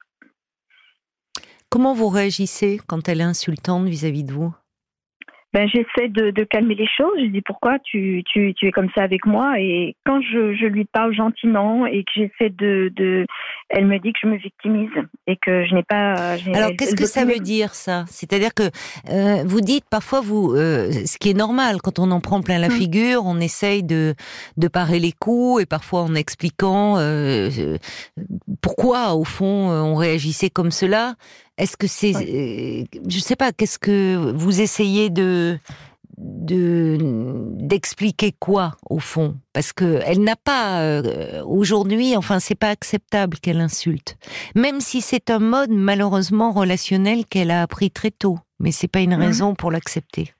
Comment 1.69 1.93
vous 1.93 2.09
réagissez 2.09 2.79
quand 2.87 3.09
elle 3.09 3.21
est 3.21 3.31
insultante 3.35 3.87
vis-à-vis 3.87 4.23
-vis 4.23 4.27
de 4.27 4.33
vous? 4.33 4.53
Ben, 5.53 5.67
j'essaie 5.67 6.07
de, 6.07 6.31
de, 6.31 6.43
calmer 6.45 6.75
les 6.75 6.87
choses. 6.87 7.17
Je 7.17 7.25
dis 7.25 7.41
pourquoi 7.41 7.77
tu, 7.79 8.23
tu, 8.25 8.53
tu 8.53 8.67
es 8.67 8.71
comme 8.71 8.89
ça 8.95 9.03
avec 9.03 9.25
moi? 9.25 9.59
Et 9.59 9.95
quand 10.05 10.21
je, 10.21 10.53
je 10.53 10.65
lui 10.65 10.85
parle 10.85 11.13
gentiment 11.13 11.85
et 11.85 12.03
que 12.03 12.11
j'essaie 12.15 12.49
de, 12.49 12.89
de, 12.95 13.25
elle 13.69 13.85
me 13.85 13.99
dit 13.99 14.13
que 14.13 14.19
je 14.23 14.27
me 14.27 14.37
victimise 14.37 14.89
et 15.27 15.35
que 15.35 15.65
je 15.65 15.75
n'ai 15.75 15.83
pas. 15.83 16.35
Alors 16.53 16.71
qu'est-ce 16.77 16.95
que 16.95 17.05
ça 17.05 17.25
veut 17.25 17.39
dire 17.39 17.73
ça? 17.73 18.05
C'est-à-dire 18.07 18.53
que 18.53 18.63
euh, 19.09 19.43
vous 19.45 19.59
dites 19.59 19.85
parfois 19.89 20.21
vous, 20.21 20.53
euh, 20.55 20.91
ce 20.91 21.17
qui 21.17 21.29
est 21.29 21.37
normal 21.37 21.81
quand 21.81 21.99
on 21.99 22.11
en 22.11 22.21
prend 22.21 22.41
plein 22.41 22.57
la 22.57 22.67
hum. 22.67 22.73
figure, 22.73 23.23
on 23.25 23.39
essaye 23.39 23.83
de 23.83 24.15
de 24.57 24.67
parer 24.69 24.99
les 24.99 25.11
coups 25.11 25.63
et 25.63 25.65
parfois 25.65 26.03
en 26.03 26.15
expliquant 26.15 26.95
euh, 26.97 27.49
pourquoi 28.61 29.15
au 29.15 29.25
fond 29.25 29.69
on 29.69 29.95
réagissait 29.95 30.49
comme 30.49 30.71
cela. 30.71 31.15
Est-ce 31.57 31.77
que 31.77 31.87
c'est, 31.87 32.15
euh, 32.15 32.83
je 33.07 33.19
sais 33.19 33.35
pas, 33.35 33.51
qu'est-ce 33.51 33.79
que 33.79 34.31
vous 34.33 34.61
essayez 34.61 35.09
de 35.09 35.59
d'expliquer 36.17 38.31
quoi 38.37 38.75
au 38.89 38.99
fond? 38.99 39.37
Parce 39.53 39.73
que 39.73 40.01
elle 40.05 40.21
n'a 40.21 40.35
pas 40.35 40.81
euh, 40.81 41.41
aujourd'hui 41.45 42.15
enfin 42.15 42.39
c'est 42.39 42.53
pas 42.53 42.69
acceptable 42.69 43.39
qu'elle 43.39 43.59
insulte. 43.59 44.17
Même 44.53 44.81
si 44.81 45.01
c'est 45.01 45.31
un 45.31 45.39
mode 45.39 45.71
malheureusement 45.71 46.51
relationnel 46.51 47.25
qu'elle 47.25 47.49
a 47.49 47.63
appris 47.63 47.89
très 47.89 48.11
tôt. 48.11 48.37
Mais 48.59 48.71
c'est 48.71 48.87
pas 48.87 48.99
une 48.99 49.17
mmh. 49.17 49.21
raison 49.21 49.55
pour 49.55 49.71
l'accepter 49.71 50.31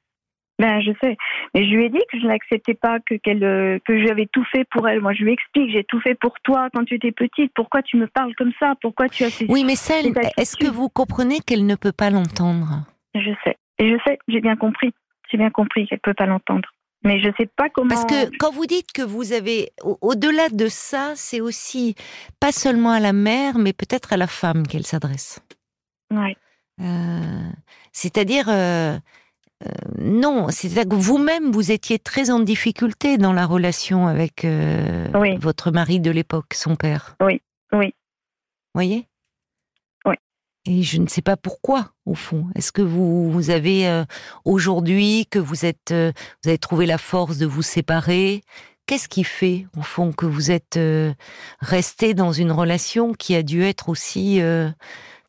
ben, 0.62 0.80
je 0.80 0.91
sais. 1.01 1.18
Mais 1.56 1.65
je 1.65 1.74
lui 1.75 1.86
ai 1.86 1.89
dit 1.89 2.03
que 2.12 2.20
je 2.20 2.27
n'acceptais 2.27 2.75
pas, 2.75 3.00
que, 3.00 3.15
qu'elle, 3.15 3.44
euh, 3.44 3.80
que 3.84 4.06
j'avais 4.06 4.27
tout 4.27 4.46
fait 4.51 4.63
pour 4.70 4.88
elle. 4.88 5.01
Moi, 5.01 5.13
je 5.13 5.24
lui 5.24 5.34
explique, 5.34 5.72
j'ai 5.72 5.84
tout 5.84 6.00
fait 6.01 6.13
pour 6.13 6.39
toi 6.44 6.70
quand 6.72 6.86
tu 6.86 6.96
étais 6.96 7.12
petite. 7.12 7.51
Pourquoi 7.56 7.82
tu 7.82 7.98
me 7.98 8.06
parles 8.06 8.36
comme 8.36 8.51
ça? 8.60 8.75
Pourquoi 8.80 9.10
tu 9.10 9.24
as 9.24 9.44
Oui, 9.50 9.63
mais 9.65 9.75
celle, 9.75 10.13
est-ce 10.38 10.56
que 10.56 10.68
vous 10.68 10.88
comprenez 10.88 11.39
qu'elle 11.39 11.65
ne 11.65 11.74
peut 11.74 11.91
pas 11.91 12.12
l'entendre? 12.12 12.86
Je 13.15 13.32
sais. 13.44 13.58
Et 13.80 13.89
je 13.89 13.98
sais, 14.06 14.20
j'ai 14.27 14.39
bien 14.39 14.56
compris. 14.56 14.94
J'ai 15.32 15.39
bien 15.39 15.50
compris 15.50 15.88
qu'elle 15.88 15.98
ne 16.06 16.12
peut 16.12 16.13
pas 16.13 16.27
l'entendre. 16.27 16.70
Mais 17.03 17.20
je 17.20 17.30
ne 17.30 17.34
sais 17.39 17.48
pas 17.48 17.70
comment. 17.70 17.89
Parce 17.89 18.06
que 18.06 18.38
quand 18.38 18.51
vous 18.51 18.68
dites 18.68 18.91
que 18.91 19.01
vous 19.01 19.34
avez, 19.34 19.72
au-delà 20.01 20.50
de 20.50 20.68
ça, 20.68 21.13
c'est 21.15 21.41
aussi 21.41 21.96
pas 22.39 22.51
seulement 22.51 22.91
à 22.91 23.00
la 23.00 23.13
mère, 23.13 23.58
mais 23.58 23.74
peut-être 23.74 24.13
à 24.13 24.18
la 24.18 24.27
femme 24.27 24.68
qu'elle 24.68 24.86
s'adresse. 24.86 25.44
Oui. 26.12 26.38
Euh, 26.80 27.50
c'est-à-dire, 27.91 28.46
euh, 28.48 29.00
non, 29.98 30.48
c'est-à-dire 30.50 30.89
que 30.89 30.96
vous-même, 30.96 31.51
vous 31.51 31.72
étiez 31.72 32.00
très 32.00 32.32
en 32.32 32.39
difficulté 32.39 33.18
dans 33.18 33.34
la 33.34 33.46
relation 33.46 34.08
avec 34.08 34.46
euh, 34.46 35.08
votre 35.39 35.72
mari 35.72 36.00
de 36.00 36.12
l'époque, 36.12 36.53
son 36.53 36.75
père. 36.75 37.15
Oui, 37.22 37.41
oui. 37.74 37.94
Voyez? 38.74 39.08
Oui. 40.06 40.15
Et 40.65 40.84
je 40.84 40.98
ne 40.98 41.08
sais 41.08 41.22
pas 41.22 41.38
pourquoi, 41.38 41.91
au 42.06 42.15
fond. 42.15 42.48
Est-ce 42.56 42.72
que 42.72 42.82
vous, 42.82 43.30
vous 43.32 43.50
avez 43.50 43.88
euh, 43.88 44.03
aujourd'hui 44.46 45.27
que 45.30 45.39
vous 45.39 45.65
êtes, 45.65 45.91
vous 45.94 46.50
avez 46.50 46.58
trouvé 46.58 46.86
la 46.86 46.98
force 46.98 47.38
de 47.38 47.46
vous 47.46 47.62
séparer? 47.62 48.41
Qu'est-ce 48.88 49.10
qui 49.10 49.24
fait, 49.24 49.68
au 49.77 49.82
fond, 49.82 50.12
que 50.12 50.25
vous 50.25 50.51
êtes 50.51 50.80
resté 51.60 52.13
dans 52.13 52.32
une 52.32 52.51
relation 52.51 53.13
qui 53.13 53.36
a 53.36 53.44
dû 53.44 53.63
être 53.63 53.89
aussi 53.89 54.41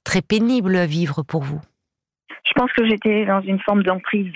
très 0.05 0.23
pénible 0.23 0.75
à 0.75 0.87
vivre 0.87 1.23
pour 1.23 1.43
vous? 1.43 1.61
Pense 2.63 2.73
que 2.75 2.87
j'étais 2.87 3.25
dans 3.25 3.41
une 3.41 3.59
forme 3.59 3.83
d'emprise. 3.83 4.33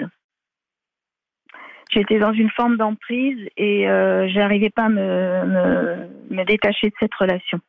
J'étais 1.92 2.18
dans 2.18 2.32
une 2.32 2.50
forme 2.50 2.76
d'emprise 2.76 3.48
et 3.56 3.88
euh, 3.88 4.28
je 4.28 4.38
n'arrivais 4.38 4.70
pas 4.70 4.86
à 4.86 4.88
me, 4.88 6.08
me, 6.30 6.44
détacher 6.44 6.88
de 6.88 6.94
cette 6.98 7.14
relation. 7.14 7.60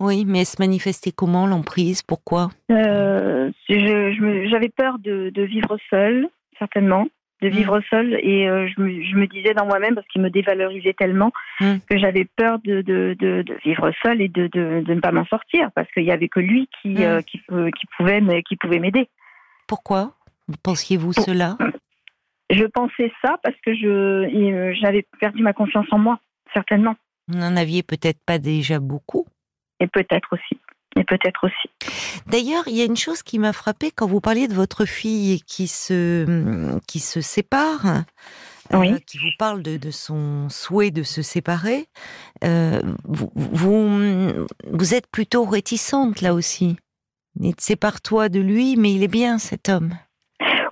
Oui, 0.00 0.24
mais 0.26 0.40
elle 0.40 0.46
se 0.46 0.60
manifestait 0.60 1.12
comment 1.12 1.46
l'emprise? 1.46 2.02
Pourquoi? 2.02 2.48
Euh, 2.72 3.52
J'avais 3.68 4.70
peur 4.70 4.98
de, 4.98 5.30
de, 5.30 5.42
vivre 5.42 5.78
seule, 5.88 6.28
certainement 6.58 7.06
de 7.42 7.48
vivre 7.48 7.78
mm. 7.78 7.82
seule 7.90 8.14
et 8.22 8.48
euh, 8.48 8.68
je, 8.68 8.80
me, 8.80 9.02
je, 9.02 9.16
me, 9.16 9.26
disais 9.26 9.54
dans 9.54 9.66
moi-même 9.66 9.94
parce 9.94 10.06
qu'il 10.08 10.22
me 10.22 10.30
dévalorisait 10.30 10.94
tellement 10.94 11.32
mm. 11.60 11.76
que 11.88 11.98
j'avais 11.98 12.24
peur 12.24 12.58
de, 12.64 12.82
de, 12.82 13.16
de, 13.18 13.44
vivre 13.64 13.90
seule 14.02 14.20
et 14.20 14.28
de, 14.28 14.48
ne 14.54 15.00
pas 15.00 15.12
m'en 15.12 15.26
sortir 15.26 15.70
parce 15.74 15.90
qu'il 15.92 16.04
y 16.04 16.12
avait 16.12 16.28
que 16.28 16.40
lui 16.40 16.68
qui, 16.80 16.90
mm. 16.90 17.02
euh, 17.02 17.20
qui, 17.22 17.38
qui, 17.38 17.86
pouvait 17.96 18.42
qui 18.42 18.56
pouvait 18.56 18.78
m'aider. 18.78 19.08
Pourquoi 19.66 20.14
pensiez-vous 20.62 21.12
cela? 21.12 21.56
Je 22.50 22.64
pensais 22.64 23.10
ça 23.22 23.38
parce 23.42 23.56
que 23.64 23.74
je 23.74 24.74
j'avais 24.80 25.06
perdu 25.18 25.42
ma 25.42 25.52
confiance 25.52 25.86
en 25.90 25.98
moi 25.98 26.18
certainement. 26.52 26.94
Vous 27.28 27.38
n'en 27.38 27.56
aviez 27.56 27.82
peut-être 27.82 28.20
pas 28.26 28.38
déjà 28.38 28.78
beaucoup? 28.78 29.26
Et 29.80 29.86
peut-être 29.86 30.28
aussi 30.32 30.60
et 30.96 31.04
peut-être 31.04 31.44
aussi. 31.44 31.68
D'ailleurs, 32.26 32.64
il 32.66 32.76
y 32.76 32.82
a 32.82 32.84
une 32.84 32.96
chose 32.96 33.22
qui 33.22 33.38
m'a 33.38 33.52
frappée 33.52 33.90
quand 33.90 34.06
vous 34.06 34.20
parliez 34.20 34.48
de 34.48 34.54
votre 34.54 34.84
fille 34.84 35.40
qui 35.42 35.66
se, 35.66 36.78
qui 36.86 37.00
se 37.00 37.20
sépare. 37.20 38.04
Euh, 38.72 38.98
qui 39.06 39.18
vous 39.18 39.30
parle 39.38 39.62
de, 39.62 39.76
de, 39.76 39.90
son 39.90 40.48
souhait 40.48 40.90
de 40.90 41.02
se 41.02 41.20
séparer, 41.20 41.84
euh, 42.44 42.80
vous, 43.04 43.30
vous, 43.34 44.46
vous, 44.66 44.94
êtes 44.94 45.06
plutôt 45.06 45.44
réticente 45.44 46.22
là 46.22 46.32
aussi. 46.32 46.78
Sépare-toi 47.58 48.30
de 48.30 48.40
lui, 48.40 48.76
mais 48.78 48.94
il 48.94 49.02
est 49.02 49.08
bien 49.08 49.36
cet 49.36 49.68
homme. 49.68 49.90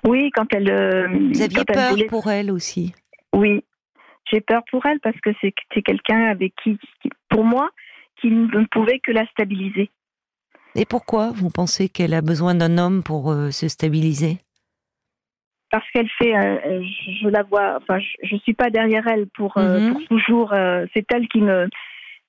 Oui, 0.05 0.31
quand 0.33 0.51
elle. 0.53 0.71
Euh, 0.71 1.07
vous 1.07 1.41
aviez 1.43 1.63
peur 1.65 1.95
pour 2.09 2.31
elle 2.31 2.51
aussi. 2.51 2.95
Oui, 3.31 3.63
j'ai 4.31 4.41
peur 4.41 4.63
pour 4.71 4.85
elle 4.85 4.99
parce 4.99 5.19
que 5.21 5.29
c'est 5.41 5.81
quelqu'un 5.81 6.25
avec 6.25 6.53
qui, 6.63 6.79
pour 7.29 7.43
moi, 7.43 7.69
qui 8.19 8.31
ne 8.31 8.65
pouvait 8.71 8.99
que 8.99 9.11
la 9.11 9.25
stabiliser. 9.27 9.89
Et 10.75 10.85
pourquoi 10.85 11.31
vous 11.31 11.49
pensez 11.49 11.89
qu'elle 11.89 12.13
a 12.13 12.21
besoin 12.21 12.55
d'un 12.55 12.77
homme 12.77 13.03
pour 13.03 13.31
euh, 13.31 13.51
se 13.51 13.67
stabiliser? 13.67 14.37
Parce 15.69 15.85
qu'elle 15.91 16.09
fait, 16.19 16.35
euh, 16.35 16.83
je 17.21 17.27
la 17.29 17.43
vois, 17.43 17.77
enfin, 17.81 17.99
je, 17.99 18.35
ne 18.35 18.39
suis 18.39 18.53
pas 18.53 18.69
derrière 18.69 19.07
elle 19.07 19.27
pour, 19.35 19.57
euh, 19.57 19.79
mhm. 19.79 20.05
toujours. 20.05 20.53
c'est 20.93 21.05
elle 21.11 21.27
qui 21.27 21.41
me, 21.41 21.67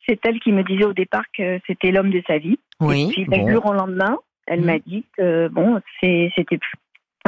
c'est 0.08 0.18
elle 0.24 0.40
qui 0.40 0.52
me 0.52 0.62
disait 0.62 0.86
au 0.86 0.94
départ 0.94 1.24
que 1.36 1.58
c'était 1.66 1.90
l'homme 1.90 2.10
de 2.10 2.22
sa 2.26 2.38
vie. 2.38 2.58
Oui. 2.80 3.02
Et 3.02 3.12
puis, 3.12 3.24
ben, 3.26 3.50
jour 3.50 3.66
au 3.66 3.74
lendemain, 3.74 4.16
elle 4.46 4.60
mhm. 4.60 4.66
m'a 4.66 4.78
dit 4.78 5.04
que 5.16 5.48
bon, 5.48 5.80
c'était 6.00 6.58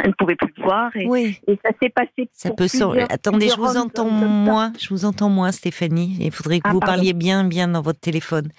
elle 0.03 0.11
ne 0.11 0.15
pouvait 0.15 0.37
plus 0.37 0.53
le 0.57 0.63
voir 0.63 0.95
et, 0.95 1.07
oui. 1.07 1.39
et 1.47 1.59
ça 1.65 1.71
s'est 1.81 1.89
passé. 1.89 2.29
Ça 2.33 2.51
peut 2.51 2.67
Attendez, 3.09 3.49
je 3.49 3.57
vous 3.57 3.77
entends 3.79 4.11
moins. 4.11 4.73
Je 4.79 4.89
vous 4.91 5.05
entends 5.05 5.31
moins, 5.31 5.53
Stéphanie. 5.53 6.17
Il 6.21 6.31
faudrait 6.33 6.61
que 6.61 6.69
ah, 6.69 6.73
vous 6.73 6.81
parliez 6.81 7.15
bien, 7.15 7.45
bien 7.45 7.69
dans 7.69 7.81
votre 7.81 8.01
téléphone. 8.01 8.51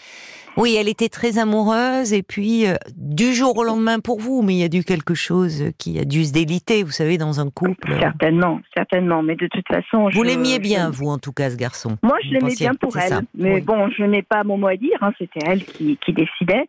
Oui, 0.58 0.76
elle 0.76 0.90
était 0.90 1.08
très 1.08 1.38
amoureuse 1.38 2.14
et 2.14 2.24
puis 2.24 2.66
euh, 2.66 2.74
du 2.96 3.32
jour 3.34 3.56
au 3.58 3.64
lendemain 3.64 4.00
pour 4.00 4.20
vous, 4.20 4.42
mais 4.42 4.56
il 4.56 4.58
y 4.58 4.64
a 4.64 4.70
dû 4.70 4.84
quelque 4.84 5.14
chose 5.14 5.66
qui 5.78 6.00
a 6.00 6.04
dû 6.04 6.26
se 6.26 6.34
déliter, 6.34 6.82
vous 6.82 6.92
savez, 6.92 7.20
dans 7.20 7.40
un 7.40 7.52
couple. 7.52 7.94
Certainement, 8.00 8.60
certainement, 8.76 9.22
mais 9.22 9.36
de 9.36 9.48
toute 9.48 9.68
façon. 9.68 10.10
Vous 10.12 10.24
l'aimiez 10.24 10.58
bien, 10.58 10.90
vous, 10.90 11.10
en 11.10 11.20
tout 11.20 11.32
cas, 11.32 11.52
ce 11.52 11.58
garçon. 11.58 11.98
Moi, 12.02 12.18
je 12.24 12.32
l'aimais 12.32 12.56
bien 12.58 12.74
pour 12.74 12.98
elle, 12.98 13.20
mais 13.36 13.62
bon, 13.62 13.92
je 13.92 14.04
n'ai 14.04 14.24
pas 14.24 14.44
mon 14.44 14.58
mot 14.58 14.68
à 14.68 14.78
dire. 14.78 14.98
Hein, 15.02 15.12
C'était 15.20 15.46
elle 15.46 15.64
qui, 15.64 15.98
décidait. 16.08 16.68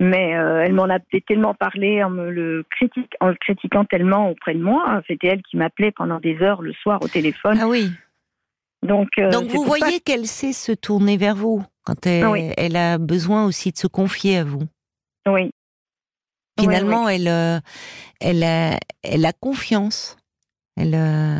Mais 0.00 0.36
euh, 0.36 0.62
elle 0.64 0.74
m'en 0.74 0.84
a 0.84 0.98
tellement 1.26 1.54
parlé 1.54 2.02
en 2.04 2.10
me 2.10 2.30
le 2.30 2.64
critique, 2.70 3.12
en 3.20 3.28
le 3.28 3.36
critiquant 3.36 3.84
tellement 3.84 4.30
auprès 4.30 4.54
de 4.54 4.62
moi. 4.62 5.00
C'était 5.06 5.28
elle 5.28 5.42
qui 5.42 5.56
m'appelait 5.56 5.90
pendant 5.92 6.18
des 6.20 6.40
heures 6.40 6.62
le 6.62 6.72
soir 6.72 7.00
au 7.02 7.08
téléphone. 7.08 7.58
Ah 7.60 7.68
oui. 7.68 7.90
Donc, 8.82 9.08
euh, 9.18 9.30
Donc 9.30 9.46
vous 9.46 9.64
voyez 9.64 10.00
qu'elle 10.00 10.26
sait 10.26 10.52
se 10.52 10.72
tourner 10.72 11.16
vers 11.16 11.34
vous 11.34 11.64
quand 11.88 12.06
elle, 12.06 12.76
a 12.76 12.98
besoin 12.98 13.46
aussi 13.46 13.72
de 13.72 13.78
se 13.78 13.86
confier 13.86 14.38
à 14.38 14.44
vous. 14.44 14.64
Oui. 15.26 15.50
Finalement, 16.60 17.08
Elle, 17.08 17.28
euh, 17.28 17.60
elle, 18.20 18.42
a, 18.42 18.78
elle 19.02 19.24
a 19.24 19.32
confiance. 19.32 20.18
Elle, 20.76 20.94
euh, 20.94 21.38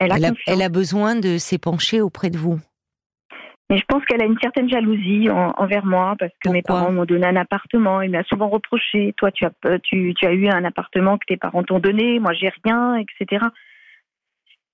elle, 0.00 0.12
a, 0.12 0.32
elle, 0.46 0.62
a, 0.62 0.68
besoin 0.68 1.14
de 1.14 1.38
s'épancher 1.38 2.00
auprès 2.00 2.30
de 2.30 2.38
vous. 2.38 2.58
Mais 3.70 3.78
je 3.78 3.84
pense 3.86 4.04
qu'elle 4.06 4.22
a 4.22 4.26
une 4.26 4.38
certaine 4.40 4.68
jalousie 4.68 5.28
envers 5.30 5.84
moi 5.84 6.16
parce 6.18 6.32
que 6.42 6.50
mes 6.50 6.62
parents 6.62 6.90
m'ont 6.90 7.04
donné 7.04 7.26
un 7.26 7.36
appartement. 7.36 8.00
Il 8.00 8.10
m'a 8.10 8.24
souvent 8.24 8.48
reproché 8.48 9.14
Toi, 9.16 9.30
tu 9.30 9.44
as, 9.44 9.78
tu, 9.84 10.14
tu 10.16 10.26
as 10.26 10.32
eu 10.32 10.48
un 10.48 10.64
appartement 10.64 11.16
que 11.16 11.26
tes 11.26 11.36
parents 11.36 11.62
t'ont 11.62 11.78
donné, 11.78 12.18
moi, 12.18 12.32
j'ai 12.32 12.50
rien, 12.64 12.96
etc. 12.96 13.44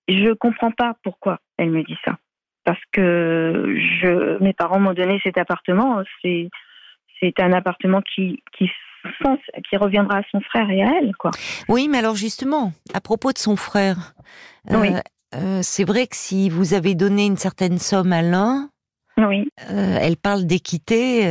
Je 0.08 0.28
ne 0.28 0.32
comprends 0.34 0.72
pas 0.72 0.94
pourquoi 1.02 1.38
elle 1.58 1.70
me 1.70 1.82
dit 1.82 1.98
ça 2.04 2.16
parce 2.64 2.80
que 2.92 3.76
je, 4.00 4.42
mes 4.42 4.52
parents 4.52 4.80
m'ont 4.80 4.94
donné 4.94 5.20
cet 5.22 5.38
appartement. 5.38 6.02
C'est, 6.22 6.48
c'est 7.20 7.38
un 7.40 7.52
appartement 7.52 8.00
qui, 8.14 8.42
qui, 8.56 8.70
qui 9.68 9.76
reviendra 9.76 10.18
à 10.18 10.22
son 10.30 10.40
frère 10.40 10.70
et 10.70 10.82
à 10.82 10.92
elle, 10.98 11.14
quoi. 11.16 11.30
Oui, 11.68 11.88
mais 11.88 11.98
alors 11.98 12.14
justement, 12.14 12.72
à 12.94 13.00
propos 13.00 13.32
de 13.32 13.38
son 13.38 13.56
frère, 13.56 14.14
euh, 14.70 15.00
euh, 15.34 15.60
c'est 15.62 15.84
vrai 15.84 16.06
que 16.06 16.16
si 16.16 16.48
vous 16.50 16.74
avez 16.74 16.94
donné 16.94 17.26
une 17.26 17.36
certaine 17.36 17.78
somme 17.78 18.12
à 18.12 18.22
l'un, 18.22 18.70
Oui. 19.16 19.48
elle 19.68 20.16
parle 20.16 20.46
d'équité. 20.46 21.22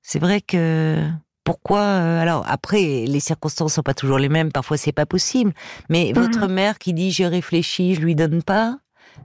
c'est 0.00 0.18
vrai 0.18 0.40
que 0.40 0.98
pourquoi 1.44 1.82
Alors 1.84 2.44
après, 2.48 3.04
les 3.06 3.20
circonstances 3.20 3.74
sont 3.74 3.82
pas 3.82 3.94
toujours 3.94 4.18
les 4.18 4.28
mêmes. 4.28 4.52
Parfois, 4.52 4.76
c'est 4.76 4.92
pas 4.92 5.06
possible. 5.06 5.52
Mais 5.88 6.12
votre 6.12 6.46
mhm. 6.46 6.54
mère 6.54 6.78
qui 6.78 6.94
dit 6.94 7.10
j'ai 7.10 7.26
réfléchi, 7.26 7.94
je 7.94 8.00
lui 8.00 8.14
donne 8.14 8.42
pas 8.42 8.78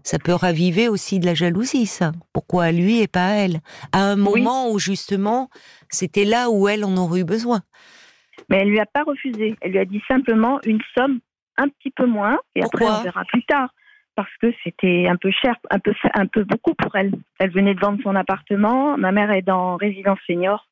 ça 0.03 0.19
peut 0.19 0.33
raviver 0.33 0.87
aussi 0.89 1.19
de 1.19 1.25
la 1.25 1.33
jalousie, 1.33 1.85
ça. 1.85 2.11
Pourquoi 2.33 2.65
à 2.65 2.71
lui 2.71 3.01
et 3.01 3.07
pas 3.07 3.27
à 3.27 3.33
elle? 3.33 3.59
À 3.91 3.99
un 3.99 4.15
moment 4.15 4.71
où 4.71 4.79
justement, 4.79 5.49
c'était 5.89 6.25
là 6.25 6.49
où 6.49 6.67
elle 6.67 6.85
en 6.85 6.95
aurait 6.97 7.21
eu 7.21 7.25
besoin. 7.25 7.61
Mais 8.49 8.57
elle 8.57 8.69
lui 8.69 8.79
a 8.79 8.85
pas 8.85 9.03
refusé. 9.03 9.55
Elle 9.61 9.71
lui 9.71 9.79
a 9.79 9.85
dit 9.85 10.01
simplement 10.07 10.59
une 10.65 10.81
somme 10.97 11.19
un 11.57 11.69
petit 11.69 11.91
peu 11.91 12.05
moins, 12.05 12.37
et 12.55 12.63
après 12.63 12.85
on 12.85 13.03
verra 13.03 13.23
plus 13.25 13.43
tard. 13.45 13.69
Parce 14.15 14.29
que 14.41 14.51
c'était 14.63 15.07
un 15.07 15.15
peu 15.15 15.29
cher, 15.29 15.55
un 15.69 15.77
peu, 15.77 15.93
un 16.15 16.25
peu 16.25 16.43
beaucoup 16.43 16.73
pour 16.73 16.95
elle. 16.95 17.11
Elle 17.39 17.51
venait 17.51 17.75
de 17.75 17.79
vendre 17.79 17.99
son 18.01 18.15
appartement. 18.15 18.97
Ma 18.97 19.11
mère 19.11 19.29
est 19.29 19.43
dans 19.43 19.75
résidence 19.75 20.17
senior 20.25 20.67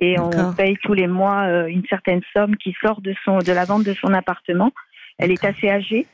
et 0.00 0.18
on 0.18 0.54
paye 0.54 0.76
tous 0.82 0.94
les 0.94 1.06
mois 1.06 1.48
euh, 1.48 1.66
une 1.66 1.84
certaine 1.86 2.22
somme 2.34 2.56
qui 2.56 2.74
sort 2.82 3.00
de 3.00 3.14
son, 3.24 3.38
de 3.38 3.52
la 3.52 3.64
vente 3.64 3.84
de 3.84 3.92
son 3.94 4.14
appartement. 4.14 4.72
Elle 5.18 5.32
est 5.32 5.44
assez 5.44 5.68
âgée. 5.68 6.06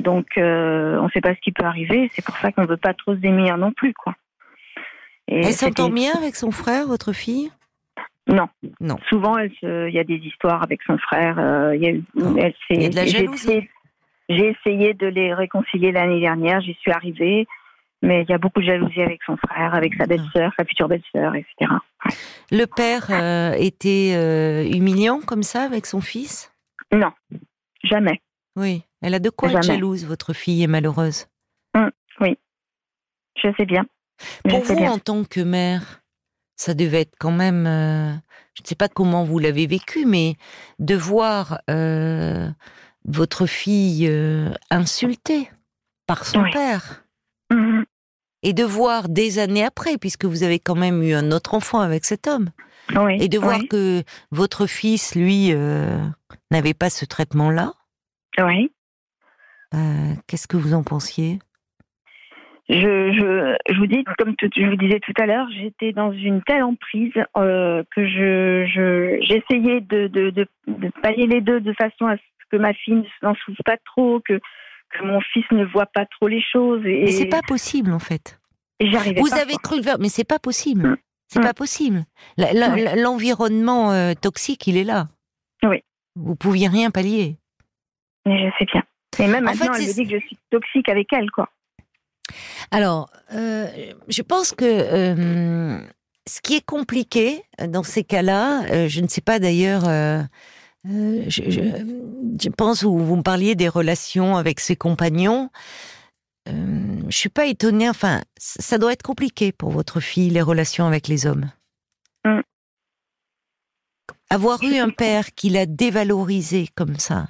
Donc, 0.00 0.26
euh, 0.36 0.98
on 0.98 1.04
ne 1.04 1.10
sait 1.10 1.20
pas 1.20 1.34
ce 1.34 1.40
qui 1.40 1.52
peut 1.52 1.64
arriver. 1.64 2.10
C'est 2.14 2.24
pour 2.24 2.36
ça 2.36 2.52
qu'on 2.52 2.62
ne 2.62 2.66
veut 2.66 2.76
pas 2.76 2.94
trop 2.94 3.14
se 3.14 3.20
démir 3.20 3.56
non 3.56 3.72
plus, 3.72 3.94
quoi. 3.94 4.14
elle 5.28 5.52
s'entend 5.52 5.90
bien 5.90 6.12
avec 6.16 6.36
son 6.36 6.50
frère, 6.50 6.86
votre 6.86 7.12
fille? 7.12 7.50
Non. 8.26 8.48
Non. 8.80 8.96
Souvent, 9.08 9.36
il 9.38 9.90
y 9.92 9.98
a 9.98 10.04
des 10.04 10.16
histoires 10.16 10.62
avec 10.62 10.82
son 10.82 10.98
frère. 10.98 11.38
Euh, 11.38 11.74
il, 11.76 11.82
y 11.82 11.88
a, 11.88 12.88
de 12.88 12.96
la 12.96 13.06
jalousie. 13.06 13.68
J'ai 14.28 14.48
essayé 14.48 14.94
de 14.94 15.06
les 15.06 15.34
réconcilier 15.34 15.92
l'année 15.92 16.20
dernière. 16.20 16.60
J'y 16.60 16.74
suis 16.74 16.92
arrivée. 16.92 17.46
Mais 18.04 18.22
il 18.22 18.30
y 18.30 18.34
a 18.34 18.38
beaucoup 18.38 18.60
de 18.60 18.66
jalousie 18.66 19.00
avec 19.00 19.20
son 19.24 19.36
frère, 19.36 19.76
avec 19.76 19.94
sa 19.94 20.06
belle-sœur, 20.06 20.52
sa 20.58 20.64
future 20.64 20.88
belle-sœur, 20.88 21.36
etc. 21.36 21.70
Le 22.50 22.64
père 22.64 23.06
euh, 23.10 23.52
était 23.56 24.66
humiliant 24.68 25.20
comme 25.24 25.44
ça 25.44 25.62
avec 25.62 25.86
son 25.86 26.00
fils? 26.00 26.52
Non, 26.92 27.12
jamais. 27.84 28.20
Oui. 28.56 28.82
Elle 29.00 29.14
a 29.14 29.18
de 29.18 29.30
quoi 29.30 29.50
être 29.50 29.62
jalouse, 29.62 30.04
votre 30.04 30.32
fille 30.32 30.62
est 30.62 30.68
malheureuse. 30.68 31.26
Hum, 31.74 31.90
oui, 32.20 32.38
je 33.42 33.48
sais 33.56 33.66
bien. 33.66 33.84
Pour 34.48 34.60
vous, 34.60 34.84
en 34.84 34.98
tant 34.98 35.24
que 35.24 35.40
mère, 35.40 36.02
ça 36.56 36.74
devait 36.74 37.00
être 37.02 37.16
quand 37.18 37.32
même, 37.32 37.66
euh, 37.66 38.12
je 38.54 38.62
ne 38.62 38.66
sais 38.66 38.74
pas 38.74 38.88
comment 38.88 39.24
vous 39.24 39.38
l'avez 39.38 39.66
vécu, 39.66 40.06
mais 40.06 40.36
de 40.78 40.94
voir 40.94 41.60
euh, 41.68 42.48
votre 43.04 43.46
fille 43.46 44.06
euh, 44.08 44.50
insultée 44.70 45.50
par 46.06 46.24
son 46.24 46.44
père. 46.52 47.04
Hum. 47.50 47.84
Et 48.44 48.52
de 48.52 48.64
voir 48.64 49.08
des 49.08 49.38
années 49.38 49.64
après, 49.64 49.98
puisque 49.98 50.24
vous 50.24 50.42
avez 50.42 50.58
quand 50.58 50.74
même 50.74 51.02
eu 51.02 51.14
un 51.14 51.30
autre 51.30 51.54
enfant 51.54 51.78
avec 51.78 52.04
cet 52.04 52.26
homme, 52.26 52.50
et 53.08 53.28
de 53.28 53.38
voir 53.38 53.60
que 53.70 54.02
votre 54.32 54.66
fils, 54.66 55.14
lui, 55.14 55.54
n'avait 56.50 56.74
pas 56.74 56.90
ce 56.90 57.04
traitement-là. 57.04 57.72
Oui. 58.38 58.70
Euh, 59.74 60.14
qu'est-ce 60.26 60.48
que 60.48 60.56
vous 60.56 60.74
en 60.74 60.82
pensiez? 60.82 61.38
Je, 62.68 62.76
je, 62.78 63.56
je, 63.72 63.78
vous 63.78 63.86
dis, 63.86 64.04
comme 64.18 64.34
je 64.40 64.70
vous 64.70 64.76
disais 64.76 65.00
tout 65.00 65.12
à 65.20 65.26
l'heure, 65.26 65.48
j'étais 65.50 65.92
dans 65.92 66.12
une 66.12 66.42
telle 66.42 66.62
emprise 66.62 67.12
euh, 67.36 67.82
que 67.94 68.06
je, 68.06 69.18
j'essayais 69.20 69.80
de, 69.80 70.06
de, 70.06 70.30
de, 70.30 70.46
de, 70.68 70.90
pallier 71.02 71.26
les 71.26 71.40
deux 71.40 71.60
de 71.60 71.72
façon 71.74 72.06
à 72.06 72.16
ce 72.16 72.22
que 72.50 72.56
ma 72.56 72.72
fille 72.72 73.02
n'en 73.22 73.34
souffre 73.34 73.62
pas 73.64 73.76
trop, 73.84 74.20
que, 74.20 74.40
que 74.90 75.04
mon 75.04 75.20
fils 75.20 75.44
ne 75.50 75.64
voit 75.64 75.86
pas 75.86 76.06
trop 76.06 76.28
les 76.28 76.40
choses. 76.40 76.84
Et, 76.86 77.02
mais 77.02 77.12
c'est 77.12 77.26
pas 77.26 77.42
possible 77.42 77.92
en 77.92 77.98
fait. 77.98 78.40
Et 78.78 78.88
Vous 78.88 79.34
avez 79.34 79.56
cru 79.62 79.80
le 79.80 79.98
mais 80.00 80.08
c'est 80.08 80.24
pas 80.24 80.38
possible. 80.38 80.88
Mm. 80.88 80.96
C'est 81.28 81.40
mm. 81.40 81.44
pas 81.44 81.54
possible. 81.54 82.04
L'environnement 82.96 83.92
euh, 83.92 84.12
toxique, 84.14 84.66
il 84.66 84.76
est 84.76 84.84
là. 84.84 85.08
Oui. 85.62 85.82
Vous 86.14 86.36
pouviez 86.36 86.68
rien 86.68 86.90
pallier. 86.90 87.36
Mais 88.26 88.38
je 88.38 88.52
sais 88.58 88.64
bien. 88.66 88.82
Et 89.18 89.26
même 89.26 89.44
maintenant, 89.44 89.72
elle 89.74 89.86
me 89.86 89.92
dit 89.92 90.04
que 90.06 90.18
je 90.18 90.26
suis 90.26 90.38
toxique 90.50 90.88
avec 90.88 91.12
elle, 91.12 91.30
quoi. 91.30 91.48
Alors, 92.70 93.10
euh, 93.34 93.66
je 94.08 94.22
pense 94.22 94.52
que 94.52 94.64
euh, 94.64 95.78
ce 96.26 96.40
qui 96.40 96.56
est 96.56 96.64
compliqué 96.64 97.42
dans 97.68 97.82
ces 97.82 98.04
cas-là, 98.04 98.64
euh, 98.70 98.88
je 98.88 99.00
ne 99.00 99.08
sais 99.08 99.20
pas 99.20 99.38
d'ailleurs, 99.38 99.84
je, 100.84 101.26
je, 101.28 102.48
pense 102.48 102.82
où 102.82 102.96
vous 102.98 103.16
me 103.16 103.22
parliez 103.22 103.54
des 103.54 103.68
relations 103.68 104.36
avec 104.36 104.60
ses 104.60 104.76
compagnons. 104.76 105.50
je 106.46 107.16
suis 107.16 107.28
pas 107.28 107.46
étonnée. 107.46 107.88
Enfin, 107.88 108.22
ça 108.38 108.78
doit 108.78 108.92
être 108.92 109.02
compliqué 109.02 109.52
pour 109.52 109.70
votre 109.70 110.00
fille 110.00 110.30
les 110.30 110.42
relations 110.42 110.86
avec 110.86 111.08
les 111.08 111.26
hommes. 111.26 111.50
Mm. 112.24 112.40
Avoir 114.30 114.62
eu 114.62 114.76
un 114.76 114.88
père 114.88 115.34
qui 115.34 115.50
l'a 115.50 115.66
dévalorisé 115.66 116.68
comme 116.74 116.98
ça, 116.98 117.26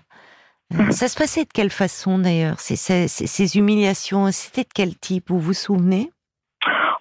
ça 0.91 1.09
se 1.09 1.17
passait 1.17 1.45
de 1.45 1.53
quelle 1.53 1.71
façon 1.71 2.19
d'ailleurs 2.19 2.61
ces, 2.61 2.77
ces, 2.77 3.59
humiliations, 3.59 4.31
c'était 4.33 4.63
de 4.63 4.73
quel 4.75 4.97
type? 4.97 5.25
Vous 5.29 5.41
vous 5.41 5.53
souvenez? 5.53 6.11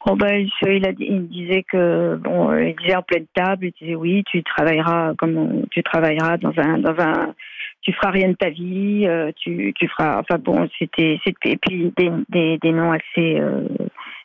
Oh 0.08 0.16
ben, 0.16 0.48
il, 0.64 0.86
a, 0.86 0.92
il 0.98 1.28
disait 1.28 1.64
que 1.64 2.16
bon, 2.16 2.58
il 2.58 2.76
disait 2.76 2.96
en 2.96 3.04
pleine 3.04 3.28
table, 3.36 3.68
il 3.68 3.74
disait 3.80 3.96
oui, 3.96 4.24
tu 4.32 4.44
travailleras 4.44 5.14
comme 5.16 5.68
tu 5.70 5.84
travailleras 5.84 6.38
dans 6.38 6.54
un 6.58 6.80
dans 6.80 7.00
un, 7.00 7.36
tu 7.82 7.94
feras 7.94 8.12
rien 8.12 8.30
de 8.30 8.34
ta 8.34 8.50
vie, 8.50 9.06
euh, 9.06 9.32
tu, 9.36 9.74
tu 9.76 9.88
feras, 9.88 10.20
enfin 10.20 10.40
bon, 10.40 10.68
c'était 10.80 11.20
c'était 11.24 11.52
et 11.52 11.58
puis 11.58 11.94
des, 11.98 12.12
des, 12.30 12.58
des 12.58 12.72
noms 12.72 12.92
assez 12.92 13.40
euh, 13.40 13.68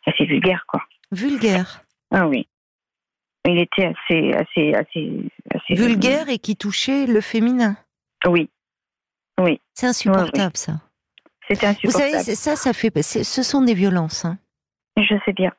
assez 0.07 0.25
vulgaires 0.25 0.65
quoi. 0.67 0.83
Vulgaires? 1.13 1.83
Ah 2.11 2.27
oui. 2.27 2.47
Il 3.47 3.59
était 3.59 3.87
assez 3.87 4.33
assez 4.33 4.75
assez 4.75 5.23
assez 5.55 5.75
vulgaire 5.75 6.29
et 6.29 6.39
qui 6.39 6.57
touchait 6.57 7.07
le 7.07 7.21
féminin? 7.21 7.77
Oui. 8.27 8.49
Oui. 9.41 9.61
C'est 9.75 9.87
insupportable, 9.87 10.57
ça. 10.57 10.81
C'est 11.49 11.63
insupportable. 11.65 12.11
Vous 12.13 12.19
savez, 12.19 12.35
ça, 12.35 12.57
ça 12.57 12.73
fait. 12.73 13.03
Ce 13.03 13.43
sont 13.43 13.63
des 13.63 13.75
violences. 13.75 14.25
Hein. 14.25 14.39
Je 14.97 15.15
sais 15.25 15.33
bien. 15.33 15.53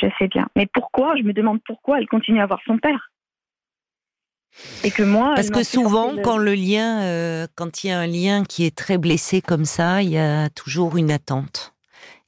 Je 0.00 0.06
sais 0.18 0.28
bien. 0.28 0.48
Mais 0.56 0.66
pourquoi 0.66 1.14
Je 1.16 1.22
me 1.22 1.32
demande 1.32 1.60
pourquoi 1.64 1.98
elle 1.98 2.08
continue 2.08 2.40
à 2.40 2.46
voir 2.46 2.60
son 2.66 2.78
père? 2.78 3.10
Et 4.84 4.90
que 4.90 5.02
moi. 5.02 5.32
Parce 5.36 5.50
que 5.50 5.62
souvent, 5.62 6.16
quand 6.22 6.36
le 6.36 6.54
lien, 6.54 7.02
euh, 7.02 7.46
quand 7.54 7.84
il 7.84 7.88
y 7.88 7.90
a 7.90 8.00
un 8.00 8.06
lien 8.06 8.44
qui 8.44 8.66
est 8.66 8.76
très 8.76 8.98
blessé 8.98 9.40
comme 9.40 9.64
ça, 9.64 10.02
il 10.02 10.10
y 10.10 10.18
a 10.18 10.50
toujours 10.50 10.96
une 10.96 11.10
attente. 11.10 11.74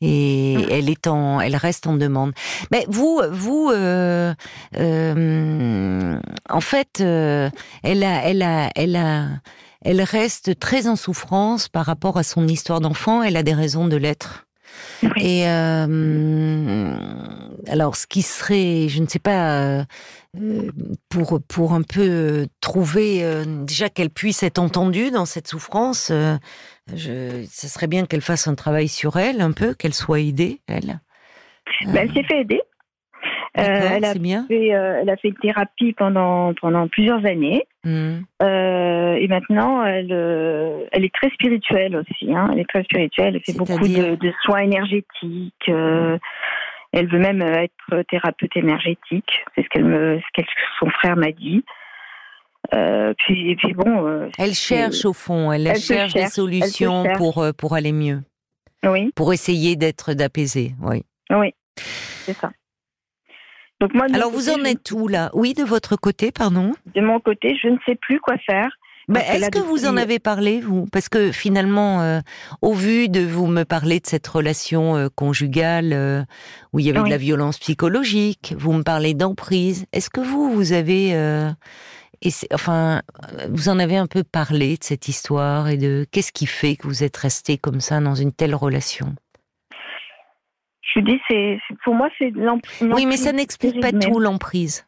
Et 0.01 0.57
hum. 0.57 0.67
elle 0.71 0.91
est 0.91 1.07
en, 1.07 1.41
elle 1.41 1.57
reste 1.57 1.87
en 1.87 1.95
demande. 1.95 2.33
Mais 2.71 2.85
vous, 2.89 3.21
vous, 3.31 3.71
euh, 3.73 4.35
euh, 4.77 6.19
en 6.49 6.61
fait, 6.61 7.01
elle 7.01 8.05
a, 8.05 8.23
elle 8.25 8.43
a, 8.43 8.71
elle 8.77 8.97
a 8.97 9.29
elle 9.85 10.03
reste 10.03 10.59
très 10.59 10.87
en 10.87 10.97
souffrance 10.97 11.69
par 11.69 11.87
rapport 11.87 12.17
à 12.17 12.23
son 12.23 12.47
histoire 12.49 12.81
d'enfant. 12.81 13.23
Elle 13.23 13.37
a 13.37 13.43
des 13.43 13.55
raisons 13.55 13.89
de 13.89 13.97
l'être. 13.97 14.47
Et 15.17 15.49
euh, 15.49 16.97
alors, 17.69 17.97
ce 17.97 18.07
qui 18.07 18.23
serait, 18.23 18.89
je 18.89 19.03
ne 19.03 19.07
sais 19.07 19.19
pas, 19.19 19.61
euh, 19.61 19.85
pour 21.09 21.41
pour 21.47 21.75
un 21.75 21.83
peu 21.83 22.47
trouver 22.61 23.23
euh, 23.23 23.45
déjà 23.45 23.89
qu'elle 23.89 24.11
puisse 24.11 24.43
être 24.43 24.59
entendue 24.59 25.11
dans 25.11 25.27
cette 25.27 25.49
souffrance, 25.49 26.11
je, 26.95 27.45
ce 27.51 27.69
serait 27.69 27.87
bien 27.87 28.07
qu'elle 28.07 28.23
fasse 28.23 28.49
un 28.49 28.55
travail 28.55 28.89
sur 28.89 29.19
elle 29.19 29.41
un 29.41 29.53
peu, 29.53 29.75
qu'elle 29.75 29.95
soit 29.95 30.21
aidée, 30.21 30.61
elle. 30.67 31.01
Ben, 31.87 31.97
elle 31.97 32.13
s'est 32.13 32.25
fait 32.25 32.41
aider. 32.41 32.61
Euh, 33.59 33.63
elle, 33.63 34.05
a 34.07 34.15
fait, 34.15 34.75
euh, 34.75 35.01
elle 35.03 35.11
a 35.11 35.17
fait 35.17 35.29
une 35.29 35.37
thérapie 35.37 35.93
pendant, 35.93 36.55
pendant 36.55 36.89
plusieurs 36.89 37.25
années. 37.27 37.67
Hmm. 37.85 38.21
Euh, 38.43 39.15
et 39.15 39.29
maintenant, 39.29 39.85
elle, 39.85 40.87
elle 40.91 41.05
est 41.05 41.15
très 41.15 41.29
spirituelle 41.31 41.97
aussi. 41.97 42.33
Hein. 42.35 42.49
Elle 42.53 42.61
est 42.61 42.69
très 42.69 42.83
spirituelle. 42.85 43.37
Elle 43.37 43.43
fait 43.43 43.59
beaucoup 43.59 43.87
de, 43.87 44.15
de, 44.15 44.33
soins 44.45 44.61
énergétiques. 44.61 45.69
elle 45.69 47.09
veut 47.09 47.19
même 47.19 47.43
être 47.43 48.03
thérapeute 48.09 48.57
énergétique. 48.57 49.31
C'est 49.55 49.65
ce 49.65 49.69
qu'elle 49.69 49.85
me, 49.85 50.19
ce 50.19 50.43
que 50.43 50.49
son 50.81 50.89
frère 50.89 51.17
m'a 51.17 51.33
dit. 51.33 51.63
puis, 52.71 53.51
et 53.51 53.57
puis 53.57 53.75
bon. 53.75 54.31
elle 54.39 54.55
cherche 54.55 55.05
au 55.05 55.13
fond. 55.13 55.53
Elle, 55.53 55.77
cherche, 55.77 56.15
des 56.15 56.27
solutions 56.27 57.05
pour 57.19 57.45
pour 57.59 57.75
aller 57.75 57.93
mieux. 57.93 58.23
Oui. 58.85 59.13
Pour 59.15 59.35
essayer 59.35 59.77
d'être 59.77 60.15
d'apaiser. 60.15 60.73
Oui. 60.81 61.05
Oui. 61.31 61.55
C'est 61.77 62.33
ça. 62.33 62.51
Alors 64.13 64.31
vous 64.31 64.51
en 64.51 64.65
êtes 64.65 64.91
où 64.93 65.09
là? 65.09 65.31
Oui, 65.35 65.55
de 65.55 65.65
votre 65.65 65.97
côté, 65.97 66.31
pardon. 66.33 66.73
De 66.95 67.01
mon 67.01 67.21
côté, 67.21 67.57
je 67.61 67.69
ne 67.69 67.77
sais 67.87 67.97
plus 67.97 68.21
quoi 68.21 68.37
faire. 68.39 68.71
Est-ce 69.15 69.51
que 69.51 69.59
vous 69.59 69.87
en 69.87 69.97
avez 69.97 70.19
parlé, 70.19 70.61
vous? 70.61 70.87
Parce 70.87 71.09
que 71.09 71.33
finalement, 71.33 72.03
euh, 72.03 72.21
au 72.61 72.73
vu 72.73 73.09
de 73.09 73.21
vous 73.21 73.47
me 73.47 73.65
parler 73.65 74.01
de 74.01 74.07
cette 74.07 74.27
relation 74.27 74.97
euh, 74.97 75.09
conjugale 75.15 75.93
euh, 75.93 76.23
où 76.73 76.79
il 76.79 76.87
y 76.87 76.91
avait 76.91 77.03
de 77.03 77.11
la 77.11 77.17
violence 77.17 77.59
psychologique, 77.59 78.55
vous 78.57 78.73
me 78.73 78.83
parlez 78.83 79.15
d'emprise, 79.15 79.87
est-ce 79.93 80.09
que 80.09 80.21
vous, 80.21 80.53
vous 80.53 80.73
avez... 80.73 81.11
et 82.23 82.31
enfin, 82.55 83.03
vous 83.51 83.69
en 83.69 83.79
avez 83.79 83.97
un 83.97 84.07
peu 84.07 84.23
parlé 84.23 84.77
de 84.77 84.85
cette 84.85 85.09
histoire 85.09 85.69
et 85.69 85.77
de 85.77 86.07
qu'est-ce 86.11 86.33
qui 86.33 86.47
fait 86.47 86.77
que 86.77 86.87
vous 86.87 87.03
êtes 87.03 87.17
resté 87.17 87.59
comme 87.59 87.81
ça 87.81 88.01
dans 88.01 88.15
une 88.15 88.33
telle 88.33 88.55
relation? 88.55 89.15
Je 90.95 91.01
dis, 91.01 91.21
c'est 91.29 91.59
pour 91.85 91.95
moi, 91.95 92.09
c'est 92.19 92.31
l'emprise. 92.31 92.89
Oui, 92.93 93.07
mais 93.07 93.17
ça 93.17 93.33
n'explique 93.33 93.81
pas 93.81 93.93
tout 93.93 94.19
l'emprise. 94.19 94.87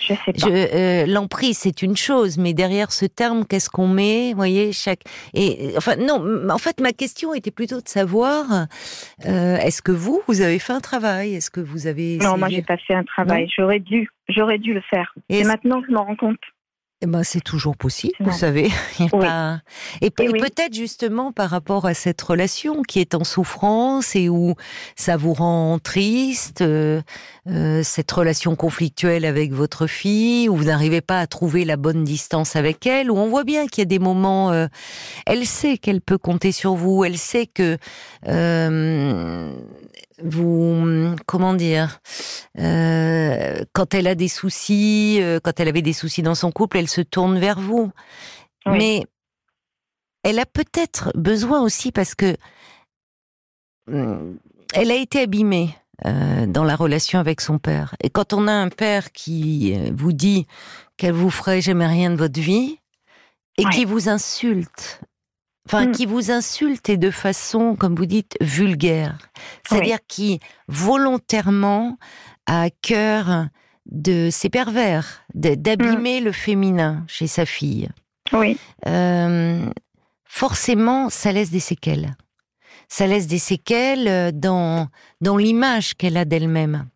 Je 0.00 0.14
sais 0.14 0.32
pas. 0.32 0.48
Euh, 0.48 1.06
l'emprise, 1.06 1.58
c'est 1.58 1.82
une 1.82 1.96
chose, 1.96 2.38
mais 2.38 2.54
derrière 2.54 2.90
ce 2.90 3.04
terme, 3.04 3.44
qu'est-ce 3.46 3.68
qu'on 3.68 3.88
met 3.88 4.32
voyez, 4.34 4.72
chaque. 4.72 5.00
Et 5.34 5.72
enfin, 5.76 5.96
non. 5.96 6.48
En 6.48 6.58
fait, 6.58 6.80
ma 6.80 6.92
question 6.92 7.34
était 7.34 7.50
plutôt 7.50 7.80
de 7.80 7.88
savoir 7.88 8.66
euh, 9.26 9.56
est-ce 9.56 9.82
que 9.82 9.92
vous, 9.92 10.22
vous 10.26 10.40
avez 10.40 10.58
fait 10.58 10.72
un 10.72 10.80
travail? 10.80 11.34
Est-ce 11.34 11.50
que 11.50 11.60
vous 11.60 11.86
avez 11.86 12.16
Non, 12.16 12.38
moi, 12.38 12.48
j'ai 12.48 12.62
pas 12.62 12.78
fait 12.78 12.94
un 12.94 13.04
travail. 13.04 13.48
J'aurais 13.56 13.80
dû, 13.80 14.08
j'aurais 14.28 14.58
dû 14.58 14.72
le 14.72 14.82
faire. 14.88 15.14
Et, 15.28 15.44
maintenant, 15.44 15.82
je 15.86 15.92
m'en 15.92 16.04
rends 16.04 16.16
compte. 16.16 16.40
Eh 17.02 17.06
ben, 17.06 17.22
c'est 17.22 17.40
toujours 17.40 17.78
possible, 17.78 18.12
vous 18.20 18.30
savez. 18.30 18.70
Et, 20.02 20.10
peut-être 20.10 20.74
justement 20.74 21.32
par 21.32 21.48
rapport 21.48 21.86
à 21.86 21.94
cette 21.94 22.20
relation 22.20 22.82
qui 22.82 23.00
est 23.00 23.14
en 23.14 23.24
souffrance 23.24 24.14
et 24.14 24.28
où 24.28 24.54
ça 24.96 25.16
vous 25.16 25.32
rend 25.32 25.78
triste, 25.78 26.60
euh, 26.60 27.00
euh, 27.48 27.82
cette 27.82 28.10
relation 28.12 28.54
conflictuelle 28.54 29.24
avec 29.24 29.52
votre 29.52 29.86
fille, 29.86 30.50
où 30.50 30.56
vous 30.56 30.64
n'arrivez 30.64 31.00
pas 31.00 31.20
à 31.20 31.26
trouver 31.26 31.64
la 31.64 31.78
bonne 31.78 32.04
distance 32.04 32.54
avec 32.54 32.86
elle, 32.86 33.10
où 33.10 33.16
on 33.16 33.30
voit 33.30 33.44
bien 33.44 33.66
qu'il 33.66 33.80
y 33.80 33.82
a 33.82 33.86
des 33.86 33.98
moments, 33.98 34.52
euh, 34.52 34.66
elle 35.24 35.46
sait 35.46 35.78
qu'elle 35.78 36.02
peut 36.02 36.18
compter 36.18 36.52
sur 36.52 36.74
vous, 36.74 37.02
elle 37.04 37.16
sait 37.16 37.46
que 37.46 37.78
vous, 40.24 41.14
comment 41.26 41.54
dire, 41.54 42.00
euh, 42.58 43.64
quand 43.72 43.94
elle 43.94 44.06
a 44.06 44.14
des 44.14 44.28
soucis, 44.28 45.18
euh, 45.20 45.40
quand 45.42 45.60
elle 45.60 45.68
avait 45.68 45.82
des 45.82 45.92
soucis 45.92 46.22
dans 46.22 46.34
son 46.34 46.52
couple, 46.52 46.78
elle 46.78 46.88
se 46.88 47.00
tourne 47.00 47.38
vers 47.38 47.60
vous. 47.60 47.90
Mais 48.66 49.04
elle 50.22 50.38
a 50.38 50.46
peut-être 50.46 51.10
besoin 51.14 51.62
aussi 51.62 51.92
parce 51.92 52.14
que 52.14 52.36
hmm, 53.86 54.36
elle 54.74 54.90
a 54.90 54.96
été 54.96 55.22
abîmée 55.22 55.74
euh, 56.06 56.46
dans 56.46 56.64
la 56.64 56.76
relation 56.76 57.18
avec 57.18 57.40
son 57.40 57.58
père. 57.58 57.94
Et 58.02 58.10
quand 58.10 58.32
on 58.32 58.46
a 58.46 58.52
un 58.52 58.68
père 58.68 59.12
qui 59.12 59.74
vous 59.92 60.12
dit 60.12 60.46
qu'elle 60.96 61.14
vous 61.14 61.30
ferait 61.30 61.62
jamais 61.62 61.86
rien 61.86 62.10
de 62.10 62.16
votre 62.16 62.40
vie 62.40 62.78
et 63.56 63.64
qui 63.64 63.84
vous 63.84 64.08
insulte 64.08 65.00
enfin 65.66 65.86
mm. 65.86 65.92
qui 65.92 66.06
vous 66.06 66.30
insulte 66.30 66.88
et 66.88 66.96
de 66.96 67.10
façon, 67.10 67.76
comme 67.76 67.94
vous 67.94 68.06
dites, 68.06 68.36
vulgaire. 68.40 69.18
C'est-à-dire 69.68 69.98
qui 70.06 70.40
volontairement 70.68 71.98
a 72.46 72.62
à 72.62 72.70
cœur 72.70 73.46
de 73.86 74.28
ses 74.30 74.48
pervers, 74.48 75.22
d'abîmer 75.34 76.20
mm. 76.20 76.24
le 76.24 76.32
féminin 76.32 77.04
chez 77.06 77.26
sa 77.26 77.46
fille. 77.46 77.88
Oui. 78.32 78.58
Euh, 78.86 79.66
forcément, 80.24 81.10
ça 81.10 81.32
laisse 81.32 81.50
des 81.50 81.60
séquelles. 81.60 82.16
Ça 82.88 83.06
laisse 83.06 83.26
des 83.26 83.38
séquelles 83.38 84.08
euh, 84.08 84.30
dans, 84.32 84.88
dans 85.20 85.36
l'image 85.36 85.94
qu'elle 85.94 86.16
a 86.16 86.24
d'elle-même. 86.24 86.88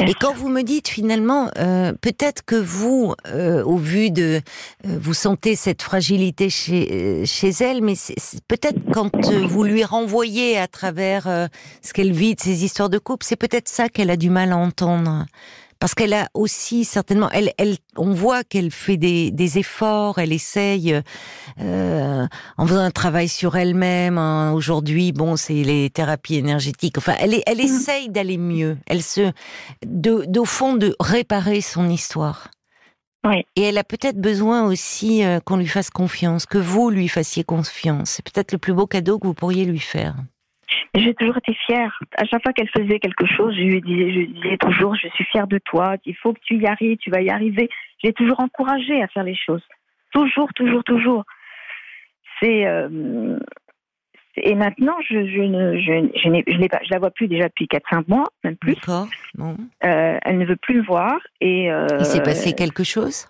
Et 0.00 0.14
quand 0.14 0.34
vous 0.34 0.48
me 0.48 0.62
dites 0.62 0.88
finalement, 0.88 1.50
euh, 1.58 1.92
peut-être 2.00 2.44
que 2.44 2.56
vous, 2.56 3.14
euh, 3.28 3.64
au 3.64 3.76
vu 3.76 4.10
de, 4.10 4.40
euh, 4.86 4.98
vous 5.00 5.14
sentez 5.14 5.56
cette 5.56 5.82
fragilité 5.82 6.50
chez 6.50 7.24
chez 7.24 7.50
elle, 7.60 7.82
mais 7.82 7.94
peut-être 8.48 8.78
quand 8.92 9.10
vous 9.46 9.64
lui 9.64 9.84
renvoyez 9.84 10.58
à 10.58 10.66
travers 10.66 11.48
ce 11.82 11.92
qu'elle 11.92 12.12
vit 12.12 12.34
de 12.34 12.40
ses 12.40 12.64
histoires 12.64 12.90
de 12.90 12.98
couple, 12.98 13.24
c'est 13.26 13.36
peut-être 13.36 13.68
ça 13.68 13.88
qu'elle 13.88 14.10
a 14.10 14.16
du 14.16 14.30
mal 14.30 14.52
à 14.52 14.56
entendre 14.56 15.26
parce 15.78 15.94
qu'elle 15.94 16.14
a 16.14 16.28
aussi 16.34 16.84
certainement, 16.84 17.30
elle, 17.30 17.52
elle, 17.58 17.76
on 17.96 18.12
voit 18.12 18.44
qu'elle 18.44 18.70
fait 18.70 18.96
des, 18.96 19.30
des, 19.30 19.58
efforts, 19.58 20.18
elle 20.18 20.32
essaye 20.32 21.00
euh, 21.60 22.26
en 22.56 22.66
faisant 22.66 22.80
un 22.80 22.90
travail 22.90 23.28
sur 23.28 23.56
elle-même. 23.56 24.18
Hein. 24.18 24.52
Aujourd'hui, 24.52 25.12
bon, 25.12 25.36
c'est 25.36 25.62
les 25.62 25.90
thérapies 25.90 26.36
énergétiques. 26.36 26.98
Enfin, 26.98 27.14
elle, 27.20 27.42
elle 27.46 27.58
mm. 27.58 27.60
essaye 27.60 28.08
d'aller 28.08 28.38
mieux. 28.38 28.78
Elle 28.86 29.02
se, 29.02 29.32
d'au 29.84 30.44
fond, 30.44 30.74
de 30.74 30.96
réparer 31.00 31.60
son 31.60 31.88
histoire. 31.88 32.48
Oui. 33.26 33.44
Et 33.56 33.62
elle 33.62 33.78
a 33.78 33.84
peut-être 33.84 34.20
besoin 34.20 34.64
aussi 34.64 35.24
euh, 35.24 35.40
qu'on 35.40 35.56
lui 35.56 35.66
fasse 35.66 35.90
confiance, 35.90 36.46
que 36.46 36.58
vous 36.58 36.90
lui 36.90 37.08
fassiez 37.08 37.44
confiance. 37.44 38.10
C'est 38.10 38.24
peut-être 38.24 38.52
le 38.52 38.58
plus 38.58 38.72
beau 38.72 38.86
cadeau 38.86 39.18
que 39.18 39.26
vous 39.26 39.34
pourriez 39.34 39.64
lui 39.64 39.80
faire. 39.80 40.14
J'ai 40.94 41.14
toujours 41.14 41.36
été 41.38 41.54
fière. 41.66 41.98
À 42.16 42.24
chaque 42.24 42.42
fois 42.42 42.52
qu'elle 42.52 42.68
faisait 42.70 42.98
quelque 42.98 43.26
chose, 43.26 43.54
je 43.54 43.62
lui 43.62 43.80
disais, 43.80 44.12
je 44.12 44.20
disais 44.32 44.56
toujours, 44.58 44.94
je 44.94 45.08
suis 45.08 45.24
fière 45.24 45.46
de 45.46 45.58
toi. 45.58 45.96
Il 46.04 46.16
faut 46.16 46.32
que 46.32 46.40
tu 46.42 46.56
y 46.56 46.66
arrives, 46.66 46.96
tu 46.98 47.10
vas 47.10 47.20
y 47.20 47.30
arriver. 47.30 47.68
J'ai 48.02 48.12
toujours 48.12 48.40
encouragé 48.40 49.02
à 49.02 49.08
faire 49.08 49.24
les 49.24 49.36
choses. 49.36 49.62
Toujours, 50.12 50.52
toujours, 50.54 50.82
toujours. 50.84 51.24
C'est 52.40 52.66
euh, 52.66 53.38
et 54.36 54.54
maintenant, 54.54 54.96
je, 55.08 55.16
ne, 55.16 55.78
je, 55.78 56.08
je, 56.14 56.66
pas, 56.68 56.80
je 56.84 56.90
la 56.90 56.98
vois 56.98 57.10
plus 57.10 57.26
déjà 57.26 57.48
depuis 57.48 57.66
4-5 57.66 58.04
mois, 58.08 58.26
même 58.44 58.56
plus. 58.56 58.74
D'accord. 58.74 59.08
Bon. 59.34 59.56
Euh, 59.84 60.18
elle 60.22 60.38
ne 60.38 60.44
veut 60.44 60.56
plus 60.56 60.76
me 60.76 60.82
voir 60.82 61.18
et. 61.40 61.70
Euh, 61.70 61.86
Il 61.98 62.04
s'est 62.04 62.22
passé 62.22 62.52
quelque 62.52 62.84
chose? 62.84 63.28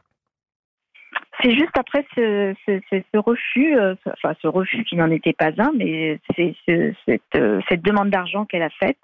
C'est 1.43 1.53
juste 1.53 1.77
après 1.79 2.07
ce, 2.15 2.55
ce, 2.67 2.81
ce, 2.91 3.19
refus, 3.19 3.77
euh, 3.77 3.95
enfin 4.07 4.35
ce 4.41 4.49
refus 4.49 4.85
qui 4.85 4.97
n'en 4.97 5.11
était 5.11 5.33
pas 5.33 5.51
un, 5.59 5.73
mais 5.77 6.19
c'est 6.37 6.55
cette, 6.67 7.21
euh, 7.37 7.61
cette, 7.69 7.83
demande 7.83 8.11
d'argent 8.11 8.45
qu'elle 8.45 8.63
a 8.63 8.71
faite. 8.71 8.97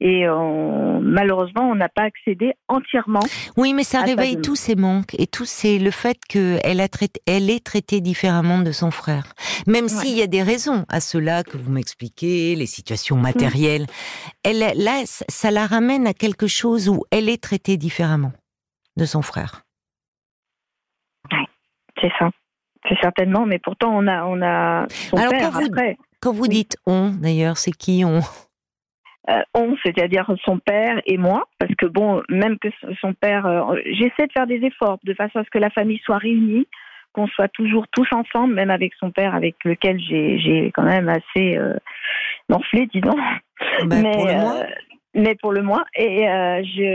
Et 0.00 0.28
on, 0.28 1.00
malheureusement, 1.00 1.68
on 1.68 1.74
n'a 1.74 1.88
pas 1.88 2.02
accédé 2.02 2.52
entièrement. 2.68 3.18
Oui, 3.56 3.74
mais 3.74 3.82
ça 3.82 4.00
réveille 4.02 4.40
tous 4.40 4.54
ces 4.54 4.76
manques 4.76 5.18
et 5.18 5.26
tout 5.26 5.44
c'est 5.44 5.80
le 5.80 5.90
fait 5.90 6.18
qu'elle 6.28 6.80
elle 7.26 7.50
est 7.50 7.64
traitée 7.64 8.00
différemment 8.00 8.60
de 8.60 8.70
son 8.70 8.92
frère. 8.92 9.24
Même 9.66 9.88
s'il 9.88 10.16
y 10.16 10.22
a 10.22 10.28
des 10.28 10.44
raisons 10.44 10.84
à 10.88 11.00
cela 11.00 11.42
que 11.42 11.56
vous 11.56 11.72
m'expliquez, 11.72 12.54
les 12.54 12.66
situations 12.66 13.16
mm. 13.16 13.22
matérielles, 13.22 13.86
elle 14.44 14.60
là, 14.76 15.02
ça 15.04 15.50
la 15.50 15.66
ramène 15.66 16.06
à 16.06 16.14
quelque 16.14 16.46
chose 16.46 16.88
où 16.88 17.02
elle 17.10 17.28
est 17.28 17.42
traitée 17.42 17.76
différemment 17.76 18.32
de 18.96 19.04
son 19.04 19.22
frère. 19.22 19.62
C'est 22.00 22.12
ça. 22.18 22.30
C'est 22.88 22.98
certainement, 23.00 23.44
mais 23.44 23.58
pourtant 23.58 23.90
on 23.92 24.06
a, 24.06 24.24
on 24.24 24.40
a 24.40 24.86
son 24.88 25.16
Alors, 25.16 25.30
père 25.30 25.50
quand 25.52 25.60
vous, 25.60 25.94
Quand 26.20 26.32
vous 26.32 26.46
dites 26.46 26.76
on, 26.86 27.10
d'ailleurs, 27.10 27.56
c'est 27.56 27.72
qui 27.72 28.04
on? 28.04 28.20
Euh, 29.28 29.42
on, 29.54 29.76
c'est-à-dire 29.84 30.30
son 30.44 30.58
père 30.58 31.02
et 31.04 31.18
moi, 31.18 31.48
parce 31.58 31.74
que 31.74 31.84
bon, 31.84 32.22
même 32.30 32.58
que 32.58 32.68
son 33.00 33.12
père, 33.12 33.44
euh, 33.46 33.76
j'essaie 33.84 34.26
de 34.26 34.32
faire 34.32 34.46
des 34.46 34.64
efforts 34.64 34.98
de 35.04 35.12
façon 35.12 35.40
à 35.40 35.44
ce 35.44 35.50
que 35.50 35.58
la 35.58 35.68
famille 35.70 36.00
soit 36.02 36.16
réunie, 36.16 36.66
qu'on 37.12 37.26
soit 37.26 37.48
toujours 37.48 37.86
tous 37.88 38.08
ensemble, 38.12 38.54
même 38.54 38.70
avec 38.70 38.94
son 38.98 39.10
père, 39.10 39.34
avec 39.34 39.56
lequel 39.64 40.00
j'ai 40.00 40.70
quand 40.74 40.84
même 40.84 41.10
assez 41.10 41.58
euh, 41.58 41.74
morflé, 42.48 42.88
disons. 42.94 43.18
Ben, 43.86 44.02
mais, 44.02 44.12
pour 44.12 44.26
le 44.26 44.34
moins. 44.34 44.66
mais 45.14 45.34
pour 45.34 45.52
le 45.52 45.62
moins, 45.62 45.84
et 45.96 46.26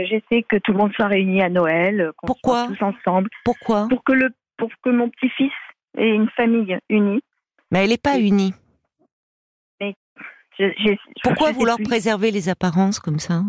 j'essaie 0.08 0.42
que 0.42 0.56
tout 0.56 0.72
le 0.72 0.78
monde 0.78 0.92
soit 0.94 1.08
réuni 1.08 1.42
à 1.42 1.50
Noël, 1.50 2.10
qu'on 2.16 2.34
soit 2.42 2.68
tous 2.68 2.82
ensemble. 2.82 3.28
Pourquoi? 3.44 3.86
Pour 3.88 4.02
que 4.02 4.12
le 4.12 4.30
pour 4.56 4.70
que 4.82 4.90
mon 4.90 5.08
petit-fils 5.10 5.52
ait 5.96 6.14
une 6.14 6.28
famille 6.30 6.78
unie. 6.88 7.20
Mais 7.70 7.84
elle 7.84 7.90
n'est 7.90 7.98
pas 7.98 8.18
unie. 8.18 8.54
Mais 9.80 9.94
Pourquoi 11.22 11.52
vouloir 11.52 11.78
préserver 11.82 12.30
les 12.30 12.48
apparences 12.48 13.00
comme 13.00 13.18
ça? 13.18 13.42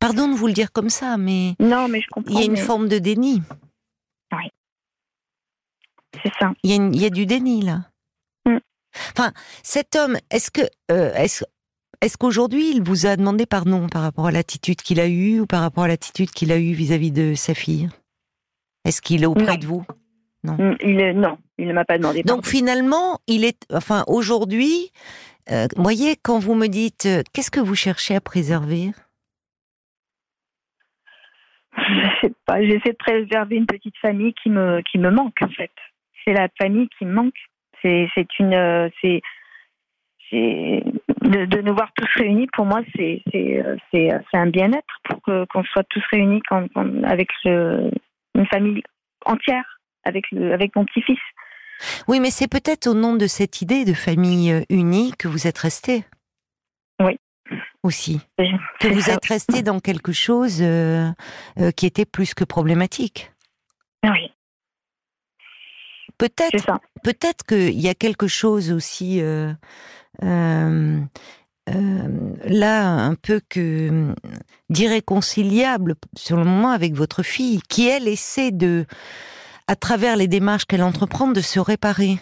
Pardon 0.00 0.28
de 0.28 0.34
vous 0.34 0.48
le 0.48 0.52
dire 0.52 0.72
comme 0.72 0.90
ça, 0.90 1.16
mais. 1.16 1.54
Non, 1.60 1.86
mais 1.86 2.00
je 2.00 2.06
comprends. 2.10 2.32
Il 2.32 2.40
y 2.40 2.42
a 2.42 2.46
une 2.46 2.56
forme 2.56 2.88
de 2.88 2.98
déni. 2.98 3.40
Oui. 4.32 4.50
C'est 6.22 6.32
ça. 6.40 6.52
Il 6.64 6.96
y, 6.96 7.04
a 7.06 7.10
du 7.10 7.24
déni, 7.24 7.62
là. 7.62 7.82
Mm. 8.44 8.58
Enfin, 9.16 9.32
cet 9.62 9.94
homme, 9.94 10.18
est-ce 10.30 10.50
que. 10.50 10.62
Euh, 10.90 11.14
est-ce, 11.14 11.44
est-ce 12.00 12.18
qu'aujourd'hui, 12.18 12.72
il 12.74 12.82
vous 12.82 13.06
a 13.06 13.16
demandé 13.16 13.46
pardon 13.46 13.88
par 13.88 14.02
rapport 14.02 14.26
à 14.26 14.32
l'attitude 14.32 14.82
qu'il 14.82 14.98
a 14.98 15.06
eue 15.06 15.38
ou 15.38 15.46
par 15.46 15.60
rapport 15.60 15.84
à 15.84 15.88
l'attitude 15.88 16.30
qu'il 16.30 16.50
a 16.50 16.58
eue 16.58 16.72
vis-à-vis 16.72 17.12
de 17.12 17.34
sa 17.34 17.54
fille? 17.54 17.88
Est-ce 18.84 19.00
qu'il 19.00 19.22
est 19.22 19.26
auprès 19.26 19.56
de 19.56 19.66
vous? 19.66 19.84
Non. 20.44 20.54
Mm, 20.54 20.76
il 20.80 21.20
non, 21.20 21.38
il 21.58 21.68
ne 21.68 21.72
m'a 21.72 21.84
pas 21.84 21.98
demandé. 21.98 22.22
Donc 22.22 22.46
finalement, 22.46 23.20
il 23.26 23.44
est, 23.44 23.66
enfin 23.72 24.04
aujourd'hui, 24.08 24.90
euh, 25.50 25.66
voyez, 25.76 26.16
quand 26.22 26.38
vous 26.38 26.54
me 26.54 26.68
dites, 26.68 27.06
euh, 27.06 27.22
qu'est-ce 27.32 27.50
que 27.50 27.60
vous 27.60 27.74
cherchez 27.74 28.14
à 28.14 28.20
préserver? 28.20 28.90
Je 31.76 32.08
sais 32.20 32.32
pas. 32.46 32.62
J'essaie 32.62 32.92
de 32.92 32.96
préserver 32.96 33.56
une 33.56 33.66
petite 33.66 33.96
famille 33.98 34.34
qui 34.34 34.50
me 34.50 34.82
qui 34.82 34.98
me 34.98 35.10
manque 35.10 35.40
en 35.42 35.48
fait. 35.48 35.72
C'est 36.24 36.32
la 36.32 36.48
famille 36.60 36.88
qui 36.98 37.06
me 37.06 37.12
manque. 37.12 37.38
C'est 37.80 38.08
c'est 38.14 38.28
une 38.38 38.54
euh, 38.54 38.88
c'est 39.00 39.22
c'est 40.30 40.82
de, 41.22 41.60
nous 41.60 41.74
voir 41.74 41.90
tous 41.94 42.08
réunis 42.16 42.48
pour 42.54 42.64
moi 42.64 42.80
c'est 42.96 43.22
c'est 43.32 43.62
c'est 43.90 44.38
un 44.38 44.46
bien-être 44.46 45.00
pour 45.04 45.20
qu'on 45.22 45.64
soit 45.64 45.84
tous 45.90 46.02
réunis 46.10 46.40
quand, 46.48 46.66
avec 47.04 47.28
une 47.44 48.46
famille 48.50 48.82
entière 49.26 49.81
avec, 50.04 50.30
le, 50.30 50.52
avec 50.52 50.74
mon 50.76 50.84
petit-fils. 50.84 51.18
Oui, 52.08 52.20
mais 52.20 52.30
c'est 52.30 52.48
peut-être 52.48 52.86
au 52.86 52.94
nom 52.94 53.16
de 53.16 53.26
cette 53.26 53.60
idée 53.62 53.84
de 53.84 53.94
famille 53.94 54.52
euh, 54.52 54.62
unie 54.70 55.12
que 55.18 55.28
vous 55.28 55.46
êtes 55.46 55.58
resté. 55.58 56.04
Oui. 57.00 57.18
Aussi. 57.82 58.20
Que 58.78 58.88
vous 58.88 59.10
êtes 59.10 59.24
resté 59.26 59.62
dans 59.62 59.80
quelque 59.80 60.12
chose 60.12 60.62
euh, 60.62 61.10
euh, 61.58 61.72
qui 61.72 61.86
était 61.86 62.04
plus 62.04 62.32
que 62.34 62.44
problématique. 62.44 63.32
Oui. 64.04 64.32
Peut-être, 66.18 66.78
peut-être 67.02 67.44
qu'il 67.44 67.80
y 67.80 67.88
a 67.88 67.94
quelque 67.94 68.28
chose 68.28 68.70
aussi 68.70 69.20
là 71.76 72.78
un 72.78 73.14
peu 73.16 73.40
que 73.48 74.14
d'irréconciliable 74.70 75.96
sur 76.16 76.36
le 76.36 76.44
moment 76.44 76.70
avec 76.70 76.94
votre 76.94 77.24
fille, 77.24 77.60
qui 77.68 77.88
elle 77.88 78.06
essaie 78.06 78.52
de, 78.52 78.86
à 79.72 79.74
travers 79.74 80.16
les 80.16 80.28
démarches 80.28 80.66
qu'elle 80.66 80.82
entreprend, 80.82 81.28
de 81.28 81.40
se 81.40 81.58
réparer. 81.58 82.18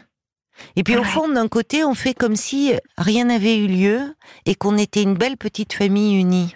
Et 0.76 0.84
puis 0.84 0.96
au 0.96 1.02
fond, 1.02 1.28
d'un 1.28 1.48
côté, 1.48 1.82
on 1.82 1.94
fait 1.94 2.14
comme 2.14 2.36
si 2.36 2.72
rien 2.96 3.24
n'avait 3.24 3.58
eu 3.58 3.66
lieu 3.66 4.14
et 4.46 4.54
qu'on 4.54 4.78
était 4.78 5.02
une 5.02 5.14
belle 5.14 5.36
petite 5.36 5.72
famille 5.72 6.20
unie. 6.20 6.54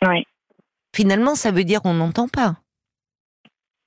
Oui. 0.00 0.24
Finalement, 0.94 1.34
ça 1.34 1.50
veut 1.50 1.64
dire 1.64 1.82
qu'on 1.82 1.92
n'entend 1.92 2.26
pas. 2.26 2.56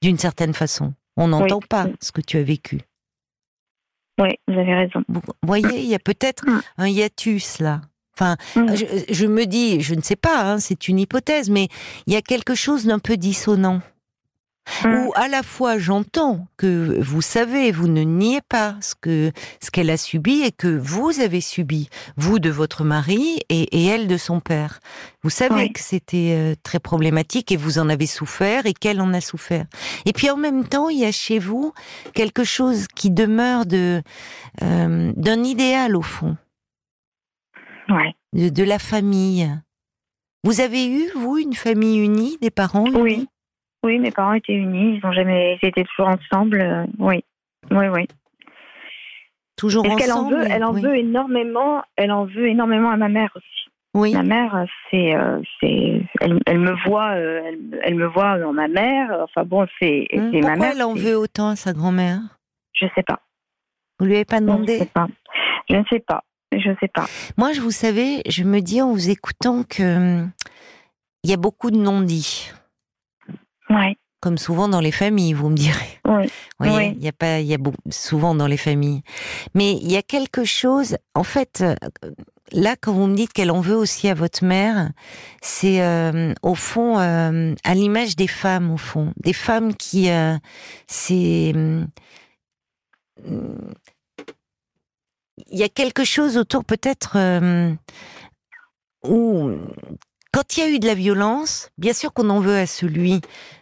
D'une 0.04 0.20
certaine 0.20 0.54
façon. 0.54 0.94
On 1.18 1.30
n'entend 1.30 1.60
pas 1.60 1.88
ce 2.02 2.12
que 2.12 2.22
tu 2.22 2.38
as 2.38 2.44
vécu. 2.44 2.82
Oui, 4.20 4.30
vous 4.48 4.60
avez 4.60 4.76
raison. 4.76 5.04
Vous 5.08 5.22
voyez, 5.42 5.80
il 5.80 5.88
y 5.88 5.96
a 5.96 6.00
peut-être 6.00 6.46
mm. 6.48 6.62
un 6.78 6.88
hiatus 6.88 7.60
là. 7.60 7.82
Enfin, 8.14 8.38
mm. 8.56 8.76
je, 9.10 9.26
me 9.26 9.46
dis, 9.46 9.82
je 9.82 9.96
ne 9.96 10.02
sais 10.02 10.16
pas, 10.16 10.44
hein, 10.44 10.60
c'est 10.60 10.88
une 10.88 11.00
hypothèse, 11.00 11.50
mais 11.50 11.68
il 12.06 12.14
y 12.14 12.16
a 12.16 12.22
quelque 12.22 12.54
chose 12.54 12.86
d'un 12.86 13.00
peu 13.00 13.18
dissonant. 13.18 13.82
Mmh. 14.84 14.94
où 14.94 15.12
à 15.16 15.28
la 15.28 15.44
fois 15.44 15.78
j'entends 15.78 16.48
que 16.58 17.00
vous 17.02 17.22
savez, 17.22 17.72
vous 17.72 17.88
ne 17.88 18.02
niez 18.02 18.40
pas 18.42 18.76
ce 18.82 18.96
que 18.96 19.32
ce 19.62 19.72
qu'elle 19.72 19.90
a 19.90 19.98
subi 19.98 20.42
et 20.42 20.52
que 20.52 20.68
vous 20.68 21.20
avez 21.20 21.42
subi, 21.42 21.90
vous 22.18 22.40
de 22.40 22.50
votre 22.50 22.84
mari 22.84 23.40
et, 23.50 23.86
elle 23.88 24.08
de 24.08 24.18
son 24.18 24.40
père. 24.40 24.80
Vous 25.24 25.30
savez 25.30 25.72
que 25.72 25.80
c'était 25.80 26.36
euh, 26.38 26.56
très 26.64 26.80
problématique 26.80 27.52
et 27.52 27.58
vous 27.58 27.80
en 27.80 27.90
avez 27.90 28.06
souffert 28.06 28.66
et 28.66 28.74
qu'elle 28.74 29.02
en 29.02 29.14
a 29.14 29.22
souffert. 29.22 29.66
Et 30.06 30.14
puis 30.14 30.30
en 30.30 30.38
même 30.38 30.68
temps, 30.68 30.90
il 30.90 31.00
y 31.00 31.06
a 31.06 31.12
chez 31.12 31.40
vous 31.40 31.74
quelque 32.14 32.44
chose 32.44 32.88
qui 32.88 33.12
demeure 33.12 33.66
de 33.66 34.02
euh, 34.62 35.12
d'un 35.16 35.44
idéal 35.44 35.96
au 35.96 36.02
fond. 36.02 36.38
De, 38.34 38.64
la 38.64 38.78
famille. 38.78 39.50
Vous 40.44 40.62
avez 40.62 40.88
eu, 40.88 41.10
vous, 41.16 41.38
une 41.40 41.56
famille 41.56 41.98
unie, 41.98 42.38
des 42.40 42.52
parents 42.52 42.86
Oui, 42.94 43.28
oui, 43.84 44.00
mes 44.00 44.12
parents 44.12 44.34
étaient 44.34 44.54
unis, 44.54 44.98
ils 44.98 45.06
ont 45.06 45.12
jamais, 45.12 45.58
étaient 45.62 45.86
toujours 45.86 46.10
ensemble. 46.10 46.62
Euh, 46.62 46.86
oui, 47.00 47.24
oui, 47.72 47.88
oui. 47.88 48.08
Toujours 49.56 49.86
ensemble. 49.86 50.02
Elle 50.04 50.14
en 50.14 50.30
veut, 50.30 50.44
elle 50.50 50.64
en 50.64 50.72
veut 50.72 50.96
énormément. 50.98 51.82
Elle 51.96 52.12
en 52.12 52.26
veut 52.26 52.48
énormément 52.48 52.90
à 52.90 52.98
ma 52.98 53.10
mère 53.10 53.32
aussi. 53.36 53.46
Oui. 53.96 54.14
Ma 54.14 54.24
mère, 54.24 54.66
c'est, 54.92 55.16
euh, 55.16 55.40
c'est, 55.60 56.02
elle, 56.22 56.40
elle, 56.46 56.60
me 56.60 56.76
voit, 56.88 57.16
euh, 57.16 57.42
elle, 57.82 57.96
me 57.96 58.06
voit 58.06 58.38
dans 58.38 58.54
ma 58.54 58.68
mère. 58.68 59.10
Enfin 59.24 59.44
bon, 59.44 59.66
c'est, 59.80 60.08
hum, 60.14 60.30
c'est 60.32 60.42
ma 60.42 60.56
mère. 60.56 60.74
elle 60.76 60.84
en 60.84 60.94
veut 60.94 61.18
autant 61.18 61.50
à 61.50 61.56
sa 61.56 61.74
grand-mère? 61.74 62.20
Je 62.74 62.86
sais 62.96 63.04
pas. 63.04 63.20
Vous 64.00 64.06
lui 64.06 64.16
avez 64.16 64.26
pas 64.26 64.40
demandé 64.40 64.74
Je 64.74 64.74
ne 64.74 64.80
sais 64.80 64.92
pas. 64.94 65.08
Je 65.70 65.76
ne 65.76 65.84
sais 65.90 66.00
pas. 66.00 66.24
Je 66.52 66.70
sais 66.80 66.88
pas. 66.88 67.06
Moi, 67.38 67.54
je 67.54 67.62
vous 67.62 67.72
savez, 67.72 68.22
je 68.28 68.44
me 68.44 68.60
dis 68.60 68.82
en 68.82 68.92
vous 68.92 69.10
écoutant 69.10 69.64
que 69.64 69.98
hum, 69.98 70.32
il 71.24 71.32
y 71.32 71.34
a 71.34 71.38
beaucoup 71.38 71.72
de 71.72 71.78
non-dits. 71.78 72.54
Comme 74.22 74.38
souvent 74.38 74.68
dans 74.68 74.82
les 74.82 74.92
familles, 74.92 75.34
vous 75.34 75.50
me 75.50 75.56
direz. 75.56 76.00
Oui. 76.60 76.94
il 76.98 77.04
y 77.04 77.08
a 77.08 77.14
pas, 77.14 77.40
il 77.40 77.48
y 77.48 77.54
a 77.54 77.58
souvent 77.90 78.36
dans 78.36 78.48
les 78.48 78.58
familles. 78.58 79.02
Mais 79.54 79.74
il 79.74 79.90
y 79.90 79.96
a 79.96 80.02
quelque 80.02 80.44
chose, 80.44 80.98
en 81.16 81.24
fait, 81.24 81.62
euh, 81.62 81.76
là, 82.52 82.76
quand 82.76 82.92
vous 82.92 83.08
me 83.08 83.16
dites 83.16 83.32
qu'elle 83.32 83.52
en 83.52 83.62
veut 83.62 83.78
aussi 83.78 84.10
à 84.10 84.14
votre 84.14 84.44
mère, 84.44 84.92
c'est 85.42 85.82
euh, 85.82 86.34
au 86.42 86.56
fond 86.56 87.00
euh, 87.00 87.56
à 87.64 87.74
l'image 87.76 88.18
des 88.18 88.28
femmes, 88.28 88.72
au 88.72 88.78
fond, 88.78 89.14
des 89.24 89.32
femmes 89.32 89.74
qui, 89.74 90.10
c'est, 90.88 91.54
il 95.48 95.58
y 95.58 95.64
a 95.64 95.70
quelque 95.70 96.04
chose 96.04 96.38
autour 96.38 96.66
peut-être 96.66 97.18
où 99.04 99.52
quand 100.32 100.58
il 100.58 100.60
y 100.60 100.64
a 100.64 100.70
eu 100.70 100.80
de 100.80 100.86
la 100.86 100.94
violence, 100.94 101.72
bien 101.78 101.94
sûr 101.94 102.14
qu'on 102.14 102.30
en 102.30 102.40
veut 102.40 102.58
à 102.58 102.66
celui 102.66 103.22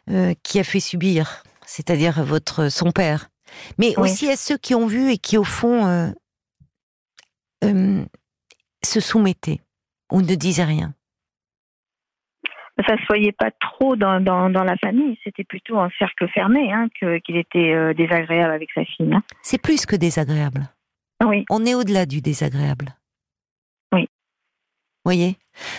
euh, 0.10 0.34
qui 0.44 0.60
a 0.60 0.64
fait 0.64 0.80
subir, 0.80 1.44
c'est-à-dire 1.66 2.24
votre 2.24 2.70
son 2.70 2.92
père, 2.92 3.30
mais 3.78 3.98
aussi 3.98 4.30
à 4.30 4.36
ceux 4.36 4.58
qui 4.58 4.76
ont 4.76 4.88
vu 4.88 5.12
et 5.12 5.18
qui 5.18 5.38
au 5.38 5.44
fond 5.44 5.86
euh, 5.88 6.10
euh, 7.64 8.04
se 8.84 9.00
soumettaient 9.00 9.62
ou 10.12 10.22
ne 10.22 10.36
disaient 10.36 10.66
rien. 10.66 10.94
Ça 12.86 12.94
ne 12.94 13.00
se 13.00 13.06
voyait 13.08 13.32
pas 13.32 13.50
trop 13.60 13.96
dans, 13.96 14.20
dans, 14.22 14.64
la 14.64 14.78
famille, 14.78 15.18
c'était 15.24 15.44
plutôt 15.44 15.80
un 15.80 15.90
cercle 15.98 16.28
fermé 16.30 16.72
hein, 16.72 16.90
qu'il 17.00 17.36
était 17.36 17.96
désagréable 17.96 18.54
avec 18.54 18.70
sa 18.76 18.86
fille. 18.86 19.12
Hein. 19.12 19.24
C'est 19.42 19.60
plus 19.60 19.88
que 19.88 19.96
désagréable. 19.96 20.70
Oui. 21.26 21.44
On 21.50 21.66
est 21.66 21.74
au-delà 21.74 22.06
du 22.06 22.22
désagréable 22.22 22.97
voyez 25.08 25.38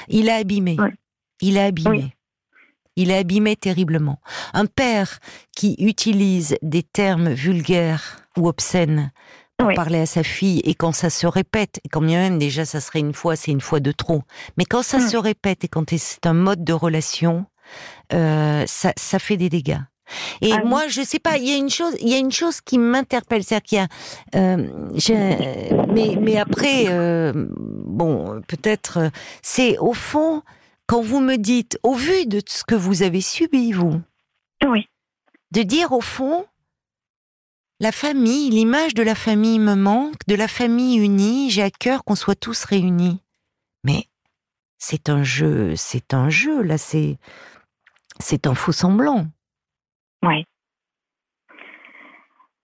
Il 0.08 0.30
a 0.30 0.36
abîmé. 0.36 0.76
Il 1.40 1.58
a 1.58 1.66
abîmé. 1.66 2.14
Il 2.96 3.12
a 3.12 3.18
abîmé 3.18 3.54
terriblement. 3.54 4.18
Un 4.54 4.66
père 4.66 5.20
qui 5.56 5.76
utilise 5.78 6.56
des 6.62 6.82
termes 6.82 7.30
vulgaires 7.30 8.26
ou 8.36 8.48
obscènes 8.48 9.12
pour 9.56 9.72
parler 9.74 10.00
à 10.00 10.06
sa 10.06 10.22
fille 10.22 10.60
et 10.64 10.74
quand 10.74 10.92
ça 10.92 11.10
se 11.10 11.26
répète, 11.26 11.80
et 11.84 11.88
quand 11.88 12.00
bien 12.00 12.20
même 12.20 12.38
déjà 12.38 12.64
ça 12.64 12.80
serait 12.80 13.00
une 13.00 13.12
fois, 13.12 13.36
c'est 13.36 13.50
une 13.50 13.60
fois 13.60 13.80
de 13.80 13.92
trop, 13.92 14.22
mais 14.56 14.64
quand 14.64 14.82
ça 14.82 15.00
se 15.00 15.16
répète 15.16 15.64
et 15.64 15.68
quand 15.68 15.96
c'est 15.96 16.26
un 16.26 16.32
mode 16.32 16.64
de 16.64 16.72
relation, 16.72 17.44
euh, 18.12 18.64
ça, 18.66 18.92
ça 18.96 19.18
fait 19.18 19.36
des 19.36 19.48
dégâts. 19.48 19.80
Et 20.40 20.52
ah 20.52 20.62
moi, 20.64 20.88
je 20.88 21.02
sais 21.02 21.18
pas, 21.18 21.36
il 21.36 21.48
y 21.48 21.52
a 21.52 21.56
une 21.56 21.70
chose, 21.70 21.94
il 22.00 22.08
y 22.08 22.14
a 22.14 22.18
une 22.18 22.32
chose 22.32 22.60
qui 22.60 22.78
m'interpelle, 22.78 23.44
c'est 23.44 23.60
qu'il 23.60 23.78
y 23.78 23.80
a, 23.80 23.88
euh, 24.34 24.68
mais 25.92 26.16
mais 26.20 26.38
après, 26.38 26.86
euh, 26.88 27.32
bon, 27.54 28.40
peut-être, 28.46 29.10
c'est 29.42 29.78
au 29.78 29.92
fond 29.92 30.42
quand 30.86 31.02
vous 31.02 31.20
me 31.20 31.36
dites, 31.36 31.78
au 31.82 31.94
vu 31.94 32.26
de 32.26 32.40
ce 32.46 32.64
que 32.64 32.74
vous 32.74 33.02
avez 33.02 33.20
subi, 33.20 33.72
vous, 33.72 34.00
oui, 34.66 34.88
de 35.50 35.62
dire 35.62 35.92
au 35.92 36.00
fond, 36.00 36.46
la 37.80 37.92
famille, 37.92 38.50
l'image 38.50 38.94
de 38.94 39.02
la 39.02 39.14
famille 39.14 39.58
me 39.58 39.74
manque, 39.74 40.26
de 40.26 40.34
la 40.34 40.48
famille 40.48 40.98
unie, 40.98 41.50
j'ai 41.50 41.62
à 41.62 41.70
cœur 41.70 42.04
qu'on 42.04 42.16
soit 42.16 42.34
tous 42.34 42.64
réunis. 42.64 43.20
Mais 43.84 44.06
c'est 44.78 45.08
un 45.08 45.22
jeu, 45.22 45.76
c'est 45.76 46.12
un 46.12 46.28
jeu 46.28 46.62
là, 46.62 46.78
c'est 46.78 47.18
c'est 48.20 48.46
un 48.46 48.54
faux 48.54 48.72
semblant. 48.72 49.26
Oui. 50.22 50.44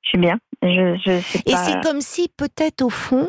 Je 0.03 0.09
suis 0.09 0.19
bien. 0.19 0.39
Je, 0.63 1.19
Et 1.47 1.57
c'est 1.57 1.83
comme 1.83 2.01
si 2.01 2.29
peut-être 2.29 2.83
au 2.83 2.91
fond, 2.91 3.29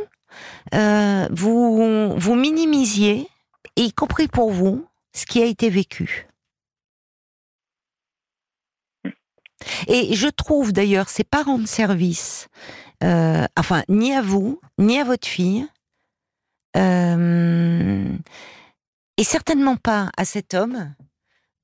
euh, 0.73 1.27
vous, 1.31 2.13
vous 2.17 2.35
minimisiez, 2.35 3.27
y 3.75 3.91
compris 3.93 4.27
pour 4.27 4.51
vous, 4.51 4.87
ce 5.13 5.25
qui 5.25 5.41
a 5.41 5.45
été 5.45 5.69
vécu. 5.69 6.27
Et 9.87 10.13
je 10.13 10.27
trouve 10.27 10.73
d'ailleurs, 10.73 11.09
c'est 11.09 11.27
pas 11.27 11.43
rendre 11.43 11.67
service, 11.67 12.47
euh, 13.03 13.45
enfin, 13.57 13.83
ni 13.89 14.13
à 14.13 14.21
vous, 14.21 14.59
ni 14.77 14.99
à 14.99 15.03
votre 15.03 15.27
fille, 15.27 15.67
euh, 16.77 18.17
et 19.17 19.23
certainement 19.23 19.77
pas 19.77 20.09
à 20.17 20.25
cet 20.25 20.53
homme 20.53 20.93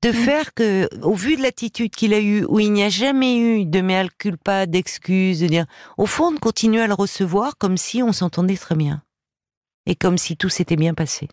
de 0.02 0.10
mm. 0.10 0.12
faire 0.12 0.54
que, 0.54 0.88
au 1.02 1.14
vu 1.14 1.36
de 1.36 1.42
l'attitude 1.42 1.90
qu'il 1.90 2.12
a 2.12 2.20
eue, 2.20 2.44
où 2.48 2.60
il 2.60 2.72
n'y 2.72 2.82
a 2.82 2.88
jamais 2.88 3.38
eu 3.38 3.64
de 3.64 3.80
mea 3.80 4.08
culpa, 4.18 4.66
d'excuses, 4.66 5.40
de 5.40 5.46
dire, 5.46 5.66
au 5.96 6.06
fond, 6.06 6.32
de 6.32 6.38
continuer 6.38 6.82
à 6.82 6.86
le 6.86 6.94
recevoir 6.94 7.56
comme 7.56 7.76
si 7.76 8.02
on 8.02 8.12
s'entendait 8.12 8.56
très 8.56 8.74
bien. 8.74 9.02
Et 9.86 9.94
comme 9.96 10.18
si 10.18 10.36
tout 10.36 10.48
s'était 10.48 10.76
bien 10.76 10.94
passé. 10.94 11.28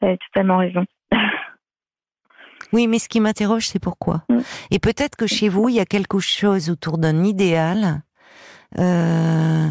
Vous 0.00 0.08
avez 0.08 0.18
totalement 0.18 0.58
raison. 0.58 0.84
oui, 2.72 2.86
mais 2.88 2.98
ce 2.98 3.08
qui 3.08 3.20
m'interroge, 3.20 3.68
c'est 3.68 3.78
pourquoi. 3.78 4.24
Mm. 4.28 4.38
Et 4.70 4.78
peut-être 4.78 5.16
que 5.16 5.26
chez 5.26 5.48
vous, 5.48 5.68
il 5.68 5.76
y 5.76 5.80
a 5.80 5.86
quelque 5.86 6.18
chose 6.18 6.70
autour 6.70 6.98
d'un 6.98 7.24
idéal 7.24 8.02
euh, 8.78 9.68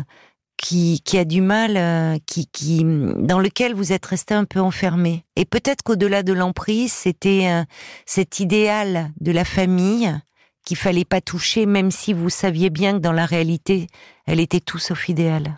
qui, 0.61 1.01
qui 1.01 1.17
a 1.17 1.25
du 1.25 1.41
mal, 1.41 1.75
euh, 1.75 2.17
qui, 2.27 2.45
qui, 2.47 2.83
dans 2.85 3.39
lequel 3.39 3.73
vous 3.73 3.91
êtes 3.91 4.05
resté 4.05 4.35
un 4.35 4.45
peu 4.45 4.59
enfermé. 4.59 5.25
Et 5.35 5.43
peut-être 5.43 5.81
qu'au-delà 5.81 6.21
de 6.21 6.33
l'emprise, 6.33 6.93
c'était 6.93 7.47
euh, 7.49 7.63
cet 8.05 8.39
idéal 8.39 9.11
de 9.19 9.31
la 9.31 9.43
famille 9.43 10.15
qu'il 10.63 10.77
fallait 10.77 11.03
pas 11.03 11.19
toucher, 11.19 11.65
même 11.65 11.89
si 11.89 12.13
vous 12.13 12.29
saviez 12.29 12.69
bien 12.69 12.93
que 12.93 12.99
dans 12.99 13.11
la 13.11 13.25
réalité, 13.25 13.87
elle 14.27 14.39
était 14.39 14.59
tout 14.59 14.77
sauf 14.77 15.09
idéale. 15.09 15.57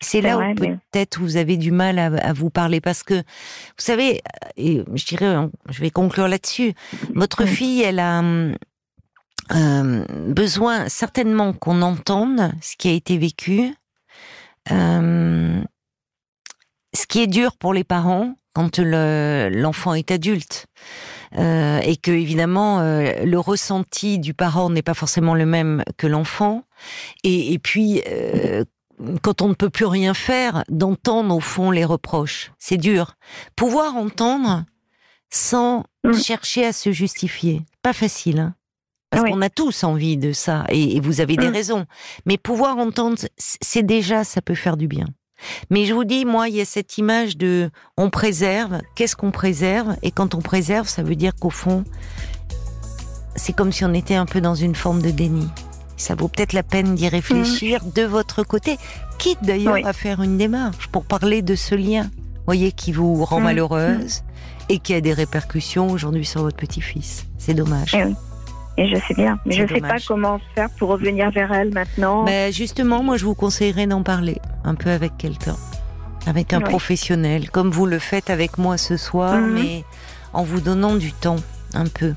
C'est 0.00 0.20
là 0.20 0.38
où 0.38 0.54
peut-être 0.54 1.20
vous 1.20 1.36
avez 1.36 1.56
du 1.56 1.70
mal 1.70 1.98
à, 1.98 2.06
à, 2.06 2.32
vous 2.32 2.50
parler 2.50 2.80
parce 2.80 3.02
que 3.04 3.14
vous 3.14 3.22
savez, 3.78 4.20
et 4.56 4.82
je 4.94 5.04
dirais, 5.06 5.48
je 5.68 5.80
vais 5.80 5.90
conclure 5.90 6.26
là-dessus. 6.26 6.74
Votre 7.14 7.46
fille, 7.46 7.82
elle 7.82 8.00
a 8.00 8.20
euh, 9.50 10.04
besoin 10.28 10.88
certainement 10.88 11.52
qu'on 11.52 11.82
entende 11.82 12.52
ce 12.60 12.76
qui 12.76 12.88
a 12.88 12.92
été 12.92 13.18
vécu. 13.18 13.74
Euh, 14.70 15.60
ce 16.94 17.06
qui 17.06 17.22
est 17.22 17.26
dur 17.26 17.56
pour 17.56 17.74
les 17.74 17.84
parents 17.84 18.36
quand 18.54 18.78
l'enfant 18.78 19.94
est 19.94 20.10
adulte. 20.10 20.66
Euh, 21.38 21.80
et 21.80 21.96
que 21.96 22.10
évidemment 22.10 22.80
euh, 22.80 23.24
le 23.24 23.38
ressenti 23.38 24.18
du 24.18 24.34
parent 24.34 24.68
n'est 24.68 24.82
pas 24.82 24.92
forcément 24.92 25.34
le 25.34 25.46
même 25.46 25.82
que 25.96 26.06
l'enfant 26.06 26.64
et, 27.24 27.54
et, 27.54 27.58
puis 27.58 28.02
quand 29.22 29.40
on 29.40 29.48
ne 29.48 29.54
peut 29.54 29.70
plus 29.70 29.86
rien 29.86 30.12
faire, 30.12 30.62
d'entendre 30.68 31.34
au 31.34 31.40
fond 31.40 31.70
les 31.70 31.86
reproches. 31.86 32.52
C'est 32.58 32.76
dur. 32.76 33.16
Pouvoir 33.56 33.96
entendre 33.96 34.64
sans 35.30 35.84
Mm. 36.04 36.14
chercher 36.14 36.66
à 36.66 36.72
se 36.72 36.92
justifier. 36.92 37.62
Pas 37.82 37.92
facile, 37.92 38.40
hein. 38.40 38.54
Parce 39.12 39.22
Oui. 39.24 39.30
qu'on 39.30 39.42
a 39.42 39.50
tous 39.50 39.84
envie 39.84 40.16
de 40.16 40.32
ça, 40.32 40.64
et, 40.70 40.96
et 40.96 41.00
vous 41.00 41.20
avez 41.20 41.36
des 41.36 41.48
Mm. 41.50 41.52
raisons. 41.52 41.86
Mais 42.26 42.38
pouvoir 42.38 42.78
entendre, 42.78 43.18
c'est 43.36 43.82
déjà, 43.84 44.24
ça 44.24 44.40
peut 44.42 44.54
faire 44.56 44.76
du 44.76 44.88
bien. 44.88 45.04
Mais 45.70 45.84
je 45.84 45.92
vous 45.92 46.04
dis, 46.04 46.24
moi, 46.24 46.48
il 46.48 46.56
y 46.56 46.60
a 46.60 46.64
cette 46.64 46.96
image 46.98 47.36
de, 47.36 47.70
on 47.98 48.10
préserve. 48.10 48.80
Qu'est-ce 48.96 49.14
qu'on 49.14 49.30
préserve? 49.30 49.96
Et 50.02 50.10
quand 50.10 50.34
on 50.34 50.40
préserve, 50.40 50.88
ça 50.88 51.02
veut 51.02 51.14
dire 51.16 51.34
qu'au 51.34 51.50
fond, 51.50 51.84
c'est 53.36 53.52
comme 53.52 53.70
si 53.72 53.84
on 53.84 53.92
était 53.94 54.14
un 54.14 54.26
peu 54.26 54.40
dans 54.40 54.54
une 54.54 54.74
forme 54.74 55.02
de 55.02 55.10
déni. 55.10 55.48
Ça 55.96 56.14
vaut 56.14 56.28
peut-être 56.28 56.52
la 56.52 56.62
peine 56.62 56.94
d'y 56.94 57.08
réfléchir 57.08 57.84
de 57.94 58.02
votre 58.02 58.42
côté, 58.44 58.76
quitte 59.18 59.38
d'ailleurs 59.42 59.74
Oui. 59.74 59.82
à 59.84 59.92
faire 59.92 60.22
une 60.22 60.36
démarche 60.38 60.88
pour 60.88 61.04
parler 61.04 61.42
de 61.42 61.54
ce 61.54 61.74
lien, 61.74 62.10
voyez, 62.46 62.72
qui 62.72 62.92
vous 62.92 63.24
rend 63.24 63.40
Mm. 63.40 63.44
malheureuse 63.44 64.22
et 64.68 64.78
qui 64.78 64.94
a 64.94 65.00
des 65.00 65.12
répercussions 65.12 65.90
aujourd'hui 65.90 66.24
sur 66.24 66.42
votre 66.42 66.56
petit-fils? 66.56 67.26
C'est 67.38 67.54
dommage. 67.54 67.94
Eh. 67.94 68.12
Et 68.78 68.88
je 68.88 68.96
sais 69.06 69.14
bien. 69.14 69.38
Mais 69.44 69.54
je 69.54 69.66
sais 69.66 69.80
pas 69.80 69.96
comment 70.06 70.40
faire 70.54 70.70
pour 70.78 70.88
revenir 70.90 71.30
vers 71.30 71.52
elle 71.52 71.72
maintenant. 71.72 72.24
Ben, 72.24 72.52
justement, 72.52 73.02
moi, 73.02 73.16
je 73.18 73.24
vous 73.24 73.34
conseillerais 73.34 73.86
d'en 73.86 74.02
parler 74.02 74.38
un 74.64 74.74
peu 74.74 74.90
avec 74.90 75.16
quelqu'un, 75.18 75.56
avec 76.26 76.52
un 76.54 76.60
professionnel, 76.60 77.50
comme 77.50 77.70
vous 77.70 77.84
le 77.86 77.98
faites 77.98 78.30
avec 78.30 78.56
moi 78.58 78.78
ce 78.78 78.96
soir, 78.96 79.34
Mhm. 79.38 79.52
mais 79.54 79.84
en 80.32 80.42
vous 80.42 80.60
donnant 80.60 80.94
du 80.96 81.12
temps, 81.12 81.36
un 81.74 81.86
peu. 81.86 82.14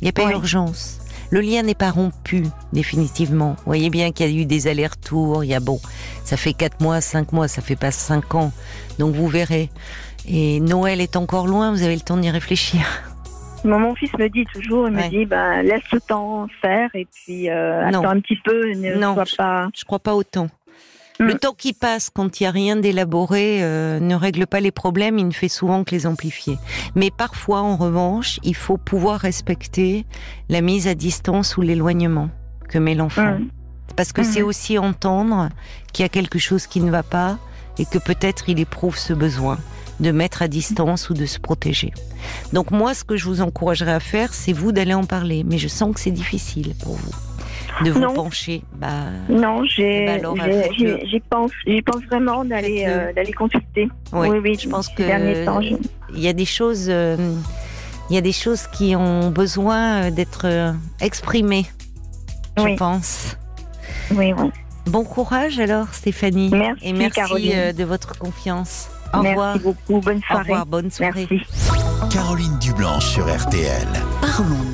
Il 0.00 0.04
n'y 0.04 0.08
a 0.08 0.12
pas 0.12 0.24
Ouais. 0.26 0.32
urgence. 0.32 0.98
Le 1.30 1.40
lien 1.40 1.62
n'est 1.62 1.74
pas 1.74 1.90
rompu, 1.90 2.44
définitivement. 2.74 3.50
Vous 3.58 3.62
voyez 3.66 3.88
bien 3.90 4.12
qu'il 4.12 4.30
y 4.30 4.38
a 4.38 4.42
eu 4.42 4.44
des 4.46 4.66
allers-retours, 4.66 5.44
il 5.44 5.48
y 5.48 5.54
a 5.54 5.60
bon, 5.60 5.80
ça 6.24 6.36
fait 6.36 6.52
quatre 6.52 6.80
mois, 6.82 7.00
cinq 7.00 7.32
mois, 7.32 7.48
ça 7.48 7.62
fait 7.62 7.76
pas 7.76 7.90
cinq 7.90 8.34
ans. 8.34 8.52
Donc 8.98 9.14
vous 9.14 9.28
verrez. 9.28 9.70
Et 10.26 10.60
Noël 10.60 11.00
est 11.00 11.16
encore 11.16 11.46
loin, 11.46 11.70
vous 11.72 11.82
avez 11.82 11.94
le 11.94 12.00
temps 12.02 12.16
d'y 12.18 12.30
réfléchir. 12.30 12.80
Mon, 13.64 13.94
fils 13.94 14.12
me 14.18 14.28
dit 14.28 14.44
toujours, 14.52 14.88
il 14.88 14.94
Ouais. 14.96 15.04
me 15.06 15.10
dit, 15.10 15.24
bah, 15.26 15.62
laisse 15.62 15.82
le 15.92 16.00
temps 16.00 16.46
faire 16.60 16.90
et 16.94 17.06
puis 17.12 17.48
euh, 17.50 17.86
attends 17.86 18.08
un 18.08 18.20
petit 18.20 18.36
peu, 18.44 18.72
ne 18.74 18.96
Non, 18.96 19.14
sois 19.14 19.24
pas. 19.36 19.68
Je 19.74 19.84
crois 19.84 19.98
pas 20.00 20.14
autant. 20.14 20.48
Le 21.20 21.34
Mm. 21.34 21.38
temps 21.38 21.52
qui 21.56 21.72
passe 21.72 22.10
quand 22.10 22.40
il 22.40 22.42
n'y 22.42 22.46
a 22.48 22.50
rien 22.50 22.74
d'élaboré 22.74 23.62
euh, 23.62 24.00
ne 24.00 24.14
règle 24.16 24.46
pas 24.46 24.58
les 24.60 24.72
problèmes, 24.72 25.18
il 25.18 25.28
ne 25.28 25.32
fait 25.32 25.48
souvent 25.48 25.84
que 25.84 25.92
les 25.92 26.06
amplifier. 26.06 26.58
Mais 26.96 27.10
parfois, 27.16 27.60
en 27.60 27.76
revanche, 27.76 28.40
il 28.42 28.56
faut 28.56 28.78
pouvoir 28.78 29.20
respecter 29.20 30.04
la 30.48 30.60
mise 30.62 30.88
à 30.88 30.94
distance 30.94 31.56
ou 31.56 31.60
l'éloignement 31.62 32.30
que 32.68 32.78
met 32.78 32.94
l'enfant. 32.96 33.38
Mm. 33.38 33.48
Parce 33.94 34.12
que 34.12 34.22
c'est 34.22 34.42
aussi 34.42 34.78
entendre 34.78 35.50
qu'il 35.92 36.02
y 36.02 36.06
a 36.06 36.08
quelque 36.08 36.38
chose 36.38 36.66
qui 36.66 36.80
ne 36.80 36.90
va 36.90 37.02
pas 37.02 37.38
et 37.78 37.84
que 37.84 37.98
peut-être 37.98 38.48
il 38.48 38.58
éprouve 38.58 38.96
ce 38.96 39.12
besoin 39.12 39.58
de 40.00 40.10
mettre 40.10 40.42
à 40.42 40.48
distance 40.48 41.10
ou 41.10 41.14
de 41.14 41.26
se 41.26 41.38
protéger. 41.38 41.92
Donc 42.52 42.70
moi, 42.70 42.94
ce 42.94 43.04
que 43.04 43.16
je 43.16 43.24
vous 43.26 43.40
encouragerais 43.40 43.92
à 43.92 44.00
faire, 44.00 44.32
c'est 44.34 44.52
vous 44.52 44.72
d'aller 44.72 44.94
en 44.94 45.04
parler. 45.04 45.44
Mais 45.44 45.58
je 45.58 45.68
sens 45.68 45.94
que 45.94 46.00
c'est 46.00 46.10
difficile 46.10 46.74
pour 46.82 46.94
vous 46.96 47.12
de 47.84 47.90
vous 47.90 48.00
Non. 48.00 48.12
pencher. 48.14 48.62
Bah, 48.76 48.88
Non, 49.28 49.64
j'ai- 49.64 50.20
j'y 50.76 51.20
pense, 51.20 51.50
j'y 51.66 51.82
pense 51.82 52.02
vraiment 52.04 52.44
d'aller, 52.44 52.84
euh, 52.86 53.12
d'aller 53.14 53.32
consulter. 53.32 53.88
Oui, 54.12 54.28
oui, 54.28 54.38
oui. 54.42 54.58
je 54.60 54.68
pense 54.68 54.88
que 54.88 55.02
il 56.14 56.20
y 56.20 56.28
a 56.28 56.32
des 56.32 56.44
choses, 56.44 56.86
euh, 56.88 57.16
il 58.10 58.14
y 58.14 58.18
a 58.18 58.20
des 58.20 58.32
choses 58.32 58.66
qui 58.74 58.94
ont 58.94 59.30
besoin 59.30 60.04
euh, 60.04 60.10
d'être 60.10 60.74
exprimées. 61.00 61.66
Je 62.58 62.64
Oui. 62.64 62.76
pense. 62.76 63.36
oui, 64.10 64.34
oui. 64.36 64.50
Bon 64.86 65.04
courage 65.04 65.58
alors, 65.58 65.86
Stéphanie. 65.94 66.50
Merci, 66.52 66.84
Et 66.88 66.92
merci 66.92 67.14
Caroline. 67.14 67.72
de 67.72 67.84
votre 67.84 68.18
confiance. 68.18 68.88
Au 69.12 69.22
Merci 69.22 69.28
revoir. 69.36 69.58
beaucoup. 69.58 70.00
Bonne 70.00 70.18
Au 70.18 70.20
soirée. 70.26 70.42
revoir. 70.42 70.66
Bonne 70.66 70.90
soirée. 70.90 71.26
Merci. 71.30 71.46
Caroline 72.10 72.58
Dublanche 72.58 73.06
sur 73.06 73.24
RTL. 73.26 73.86
Parlons 74.20 74.64